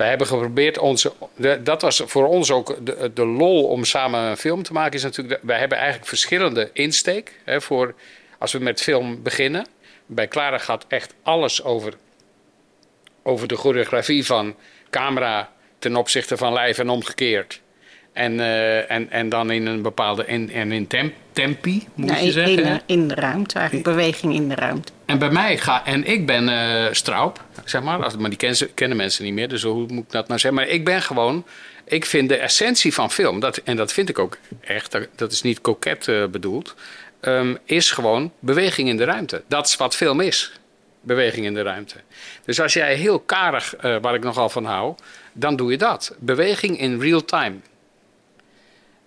Wij 0.00 0.08
hebben 0.08 0.26
geprobeerd 0.26 0.78
onze. 0.78 1.12
dat 1.60 1.82
was 1.82 2.02
voor 2.06 2.26
ons 2.26 2.50
ook 2.50 2.86
de, 2.86 3.10
de 3.14 3.26
lol 3.26 3.64
om 3.64 3.84
samen 3.84 4.20
een 4.20 4.36
film 4.36 4.62
te 4.62 4.72
maken. 4.72 4.92
Is 4.92 5.02
natuurlijk. 5.02 5.40
wij 5.42 5.58
hebben 5.58 5.78
eigenlijk 5.78 6.08
verschillende 6.08 6.70
insteek. 6.72 7.40
Hè, 7.44 7.60
voor 7.60 7.94
als 8.38 8.52
we 8.52 8.58
met 8.58 8.80
film 8.80 9.22
beginnen. 9.22 9.66
Bij 10.06 10.28
Clara 10.28 10.58
gaat 10.58 10.84
echt 10.88 11.14
alles 11.22 11.64
over. 11.64 11.94
Over 13.22 13.48
de 13.48 13.56
choreografie 13.56 14.26
van 14.26 14.56
camera 14.90 15.52
ten 15.78 15.96
opzichte 15.96 16.36
van 16.36 16.52
lijf 16.52 16.78
en 16.78 16.88
omgekeerd. 16.88 17.60
En, 18.12 18.40
eh, 18.40 18.90
en, 18.90 19.10
en 19.10 19.28
dan 19.28 19.50
in 19.50 19.66
een 19.66 19.82
bepaalde. 19.82 20.24
En, 20.24 20.50
en 20.50 20.72
in 20.72 20.86
temp, 20.86 21.14
tempi, 21.32 21.86
moet 21.94 22.06
nou, 22.06 22.20
je 22.20 22.26
in, 22.26 22.32
zeggen. 22.32 22.66
in, 22.66 22.80
in 22.86 23.08
de 23.08 23.14
ruimte, 23.14 23.54
eigenlijk 23.58 23.88
beweging 23.88 24.34
in 24.34 24.48
de 24.48 24.54
ruimte. 24.54 24.92
En 25.04 25.18
bij 25.18 25.30
mij 25.30 25.58
ga. 25.58 25.86
En 25.86 26.04
ik 26.06 26.26
ben 26.26 26.48
eh 26.48 26.86
Straub, 26.92 27.44
zeg 27.64 27.82
maar. 27.82 27.98
Maar 27.98 28.30
die 28.30 28.38
kennen, 28.38 28.74
kennen 28.74 28.96
mensen 28.96 29.24
niet 29.24 29.34
meer, 29.34 29.48
dus 29.48 29.62
hoe 29.62 29.86
moet 29.88 30.04
ik 30.04 30.10
dat 30.10 30.28
nou 30.28 30.40
zeggen? 30.40 30.60
Maar 30.60 30.68
ik 30.68 30.84
ben 30.84 31.02
gewoon. 31.02 31.44
Ik 31.84 32.06
vind 32.06 32.28
de 32.28 32.36
essentie 32.36 32.94
van 32.94 33.10
film, 33.10 33.40
dat, 33.40 33.56
en 33.56 33.76
dat 33.76 33.92
vind 33.92 34.08
ik 34.08 34.18
ook 34.18 34.38
echt, 34.60 34.98
dat, 35.16 35.32
is 35.32 35.42
niet 35.42 35.60
koket 35.60 36.08
eh, 36.08 36.26
bedoeld, 36.26 36.74
ehm, 37.20 37.54
is 37.64 37.90
gewoon 37.90 38.32
beweging 38.38 38.88
in 38.88 38.96
de 38.96 39.04
ruimte. 39.04 39.42
Dat 39.48 39.66
is 39.66 39.76
wat 39.76 39.96
film 39.96 40.20
is. 40.20 40.52
Beweging 41.00 41.46
in 41.46 41.54
de 41.54 41.62
ruimte. 41.62 41.94
Dus 42.44 42.60
als 42.60 42.72
jij 42.72 42.94
heel 42.94 43.18
karig, 43.18 43.76
eh, 43.76 43.96
waar 44.00 44.14
ik 44.14 44.22
nogal 44.22 44.48
van 44.48 44.64
hou, 44.64 44.94
dan 45.32 45.56
doe 45.56 45.70
je 45.70 45.78
dat. 45.78 46.14
Beweging 46.18 46.80
in 46.80 47.00
real 47.00 47.24
time. 47.24 47.56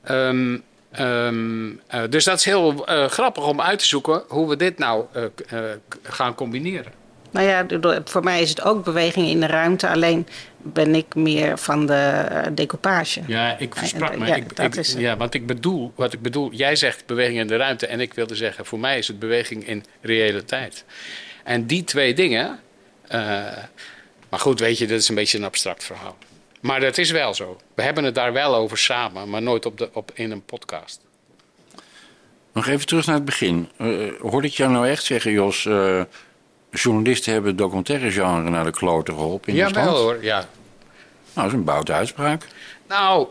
Ehm, 0.03 0.57
ehm, 0.91 1.69
eh, 1.87 2.01
dus 2.09 2.23
dat 2.23 2.37
is 2.37 2.45
heel 2.45 2.85
eh, 2.85 3.05
grappig 3.05 3.47
om 3.47 3.61
uit 3.61 3.79
te 3.79 3.85
zoeken 3.85 4.23
hoe 4.27 4.49
we 4.49 4.55
dit 4.55 4.77
nou 4.77 5.05
eh, 5.13 5.59
gaan 6.03 6.35
combineren. 6.35 6.91
Nou 7.31 7.47
ja, 7.47 7.65
voor 8.05 8.23
mij 8.23 8.41
is 8.41 8.49
het 8.49 8.61
ook 8.61 8.83
beweging 8.83 9.27
in 9.27 9.39
de 9.39 9.45
ruimte. 9.45 9.87
Alleen 9.89 10.27
ben 10.57 10.95
ik 10.95 11.15
meer 11.15 11.57
van 11.57 11.85
de 11.85 12.25
decoupage. 12.51 13.21
Ja, 13.27 13.57
ik 13.57 13.75
versprak 13.75 14.17
me. 14.17 14.25
Ja, 14.25 14.35
ik, 14.35 14.55
dat 14.55 14.65
ik- 14.65 14.75
is 14.75 14.91
het. 14.91 14.99
ja, 15.01 15.17
want 15.17 15.33
ik 15.33 15.45
bedoel, 15.47 15.91
wat 15.95 16.13
ik 16.13 16.21
bedoel, 16.21 16.51
jij 16.51 16.75
zegt 16.75 17.05
beweging 17.05 17.39
in 17.39 17.47
de 17.47 17.55
ruimte 17.55 17.87
en 17.87 17.99
ik 17.99 18.13
wilde 18.13 18.35
zeggen, 18.35 18.65
voor 18.65 18.79
mij 18.79 18.97
is 18.97 19.07
het 19.07 19.19
beweging 19.19 19.67
in 19.67 19.83
reële 20.01 20.45
tijd. 20.45 20.85
En 21.43 21.65
die 21.65 21.83
twee 21.83 22.13
dingen, 22.13 22.59
maar 24.29 24.39
goed, 24.39 24.59
weet 24.59 24.77
je, 24.77 24.87
dat 24.87 24.99
is 24.99 25.09
een 25.09 25.15
beetje 25.15 25.37
een 25.37 25.43
abstract 25.43 25.83
verhaal. 25.83 26.17
Maar 26.63 26.79
dat 26.79 26.97
is 26.97 27.11
wel 27.11 27.33
zo. 27.33 27.57
We 27.75 27.81
hebben 27.81 28.03
het 28.03 28.15
daar 28.15 28.33
wel 28.33 28.55
over 28.55 28.77
samen, 28.77 29.29
maar 29.29 29.41
nooit 29.41 29.65
op 29.65 29.77
de, 29.77 29.89
op, 29.93 30.11
in 30.13 30.31
een 30.31 30.43
podcast. 30.45 31.01
Nog 32.53 32.67
even 32.67 32.85
terug 32.85 33.05
naar 33.05 33.15
het 33.15 33.25
begin. 33.25 33.69
Eh, 33.77 33.87
hoorde 34.21 34.47
ik 34.47 34.53
jou 34.53 34.71
nou 34.71 34.87
echt 34.87 35.03
zeggen, 35.03 35.31
Jos... 35.31 35.65
eh, 35.65 36.01
journalisten 36.71 37.31
hebben 37.33 37.49
het 37.51 37.59
documentaire 37.59 38.11
genre 38.11 38.49
naar 38.49 38.63
de 38.63 38.71
kloten 38.71 39.13
geholpen 39.13 39.49
in 39.49 39.55
Ja, 39.55 39.65
Nederland? 39.65 39.91
wel 39.91 40.01
hoor, 40.01 40.23
ja. 40.23 40.37
Nou, 40.37 40.47
dat 41.33 41.45
is 41.45 41.53
een 41.53 41.63
boute 41.63 41.93
uitspraak. 41.93 42.47
Nou, 42.87 43.27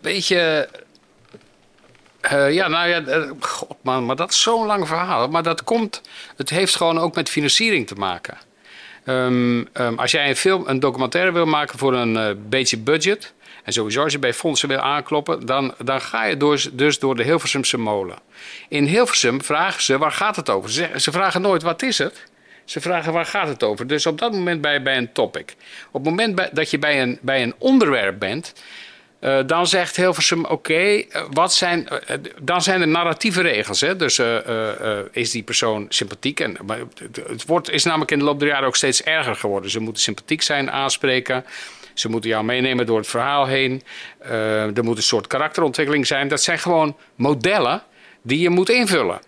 weet 0.00 0.26
je. 0.26 0.68
eh, 2.20 2.52
ja, 2.54 2.68
nou 2.68 2.88
ja, 2.88 3.32
god 3.40 3.76
man, 3.82 4.04
maar 4.06 4.16
dat 4.16 4.30
is 4.30 4.40
zo'n 4.42 4.66
lang 4.66 4.86
verhaal. 4.88 5.28
Maar 5.28 5.42
dat 5.42 5.64
komt, 5.64 6.00
het 6.36 6.50
heeft 6.50 6.76
gewoon 6.76 6.98
ook 6.98 7.14
met 7.14 7.28
financiering 7.28 7.86
te 7.86 7.94
maken. 7.94 8.38
Ehm, 9.10 9.64
ehm, 9.72 9.94
als 9.94 10.10
jij 10.10 10.28
een 10.28 10.36
film, 10.36 10.62
een 10.66 10.80
documentaire 10.80 11.32
wil 11.32 11.46
maken 11.46 11.78
voor 11.78 11.94
een 11.94 12.16
eh, 12.16 12.30
beetje 12.48 12.78
budget... 12.78 13.32
en 13.64 13.72
sowieso 13.72 14.02
als 14.02 14.12
je 14.12 14.18
bij 14.18 14.34
fondsen 14.34 14.68
wil 14.68 14.78
aankloppen... 14.78 15.46
dan, 15.46 15.74
dan 15.84 16.00
ga 16.00 16.24
je 16.24 16.36
door, 16.36 16.62
dus 16.72 16.98
door 16.98 17.16
de 17.16 17.22
Hilversumse 17.22 17.78
molen. 17.78 18.16
In 18.68 18.84
Hilversum 18.84 19.42
vragen 19.42 19.82
ze, 19.82 19.98
waar 19.98 20.12
gaat 20.12 20.36
het 20.36 20.50
over? 20.50 20.70
Ze, 20.70 20.88
ze 20.96 21.12
vragen 21.12 21.40
nooit, 21.40 21.62
wat 21.62 21.82
is 21.82 21.98
het? 21.98 22.24
Ze 22.64 22.80
vragen, 22.80 23.12
waar 23.12 23.26
gaat 23.26 23.48
het 23.48 23.62
over? 23.62 23.86
Dus 23.86 24.06
op 24.06 24.18
dat 24.18 24.32
moment 24.32 24.66
je 24.66 24.80
bij 24.82 24.96
een 24.96 25.12
topic. 25.12 25.54
Op 25.90 26.04
het 26.04 26.10
moment 26.10 26.34
bij- 26.34 26.50
dat 26.52 26.70
je 26.70 26.78
bij 26.78 27.02
een, 27.02 27.18
bij 27.22 27.42
een 27.42 27.54
onderwerp 27.58 28.18
bent... 28.18 28.52
Eh, 29.20 29.38
dan 29.46 29.66
zegt 29.66 29.96
Hilversum, 29.96 30.44
oké, 30.44 30.74
eh, 30.74 31.22
wat 31.30 31.52
zijn... 31.54 31.88
eh, 31.88 32.16
dan 32.42 32.62
zijn 32.62 32.80
er 32.80 32.88
narratieve 32.88 33.40
regels. 33.42 33.80
Hè? 33.80 33.96
Dus 33.96 34.20
is 35.12 35.30
die 35.30 35.42
persoon 35.42 35.86
sympathiek? 35.88 36.40
En, 36.40 36.56
het- 37.28 37.44
wordt, 37.46 37.70
is 37.70 37.84
namelijk 37.84 38.10
in 38.10 38.18
de 38.18 38.24
loop 38.24 38.38
der 38.38 38.48
jaren 38.48 38.66
ook 38.66 38.76
steeds 38.76 39.02
erger 39.02 39.36
geworden. 39.36 39.70
Ze 39.70 39.80
moeten 39.80 40.02
sympathiek 40.02 40.42
zijn, 40.42 40.70
aanspreken. 40.70 41.44
Ze 41.94 42.08
moeten 42.08 42.30
jou 42.30 42.44
meenemen 42.44 42.86
door 42.86 42.98
het 42.98 43.06
verhaal 43.08 43.46
heen. 43.46 43.82
Er 44.74 44.84
moet 44.84 44.96
een 44.96 45.02
soort 45.02 45.26
karakterontwikkeling 45.26 46.06
zijn. 46.06 46.28
Dat 46.28 46.42
zijn 46.42 46.58
gewoon 46.58 46.96
modellen 47.14 47.82
die 48.22 48.40
je 48.40 48.50
moet 48.50 48.68
invullen. 48.68 49.20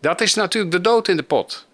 Dat 0.00 0.20
is 0.20 0.34
natuurlijk 0.34 0.72
de 0.72 0.80
dood 0.80 1.08
in 1.08 1.16
de 1.16 1.22
pot. 1.22 1.66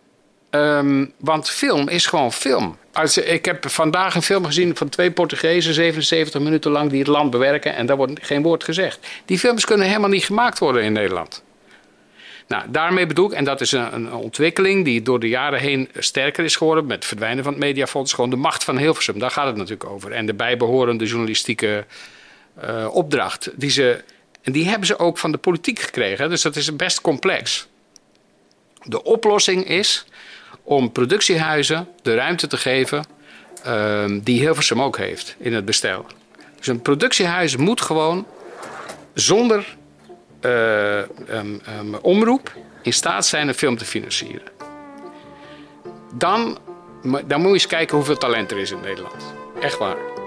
Ehm, 0.50 1.06
want 1.18 1.50
film 1.50 1.88
is 1.88 2.06
gewoon 2.06 2.32
film. 2.32 2.76
Als, 2.92 3.18
ik 3.18 3.44
heb 3.44 3.70
vandaag 3.70 4.14
een 4.14 4.22
film 4.22 4.44
gezien 4.44 4.76
van 4.76 4.88
twee 4.88 5.10
Portugezen, 5.10 5.74
77 5.74 6.40
minuten 6.40 6.70
lang, 6.70 6.90
die 6.90 6.98
het 6.98 7.08
land 7.08 7.30
bewerken. 7.30 7.74
En 7.74 7.86
daar 7.86 7.96
wordt 7.96 8.12
geen 8.22 8.42
woord 8.42 8.64
gezegd. 8.64 9.06
Die 9.24 9.38
films 9.38 9.64
kunnen 9.64 9.86
helemaal 9.86 10.08
niet 10.08 10.24
gemaakt 10.24 10.58
worden 10.58 10.82
in 10.82 10.92
Nederland. 10.92 11.42
Nou, 12.48 12.64
daarmee 12.68 13.06
bedoel 13.06 13.26
ik, 13.26 13.32
en 13.32 13.44
dat 13.44 13.60
is 13.60 13.72
een, 13.72 14.12
ontwikkeling 14.12 14.84
die 14.84 15.02
door 15.02 15.20
de 15.20 15.28
jaren 15.28 15.60
heen 15.60 15.88
sterker 15.98 16.44
is 16.44 16.56
geworden. 16.56 16.86
met 16.86 16.96
het 16.96 17.04
verdwijnen 17.04 17.44
van 17.44 17.52
het 17.52 17.62
Mediafonds. 17.62 18.12
Gewoon 18.12 18.30
de 18.30 18.36
macht 18.36 18.64
van 18.64 18.78
Hilversum, 18.78 19.18
daar 19.18 19.30
gaat 19.30 19.46
het 19.46 19.56
natuurlijk 19.56 19.90
over. 19.90 20.12
En 20.12 20.26
de 20.26 20.34
bijbehorende 20.34 21.04
journalistieke 21.04 21.84
eh, 22.60 22.88
opdracht. 22.94 23.50
Die 23.54 23.70
ze, 23.70 24.02
en 24.42 24.52
die 24.52 24.68
hebben 24.68 24.86
ze 24.86 24.98
ook 24.98 25.18
van 25.18 25.32
de 25.32 25.38
politiek 25.38 25.78
gekregen. 25.78 26.30
Dus 26.30 26.42
dat 26.42 26.56
is 26.56 26.76
best 26.76 27.00
complex. 27.00 27.68
De 28.82 29.02
oplossing 29.02 29.68
is 29.68 30.06
om 30.62 30.92
productiehuizen 30.92 31.88
de 32.02 32.14
ruimte 32.14 32.46
te 32.46 32.56
geven 32.56 33.04
ehm, 33.62 34.18
die 34.20 34.40
Hilversum 34.40 34.82
ook 34.82 34.96
heeft 34.96 35.36
in 35.38 35.54
het 35.54 35.64
bestel. 35.64 36.06
Dus 36.56 36.66
een 36.66 36.82
productiehuis 36.82 37.56
moet 37.56 37.80
gewoon 37.80 38.26
zonder 39.14 39.76
eh, 40.40 40.98
ehm, 40.98 41.08
ehm, 41.28 41.94
omroep 42.02 42.52
in 42.82 42.92
staat 42.92 43.26
zijn 43.26 43.48
een 43.48 43.54
film 43.54 43.76
te 43.76 43.84
financieren. 43.84 44.48
Dan, 46.14 46.58
dan 47.02 47.40
moet 47.40 47.48
je 47.48 47.52
eens 47.52 47.66
kijken 47.66 47.96
hoeveel 47.96 48.16
talent 48.16 48.50
er 48.50 48.58
is 48.58 48.70
in 48.70 48.80
Nederland. 48.80 49.34
Echt 49.60 49.78
waar. 49.78 50.17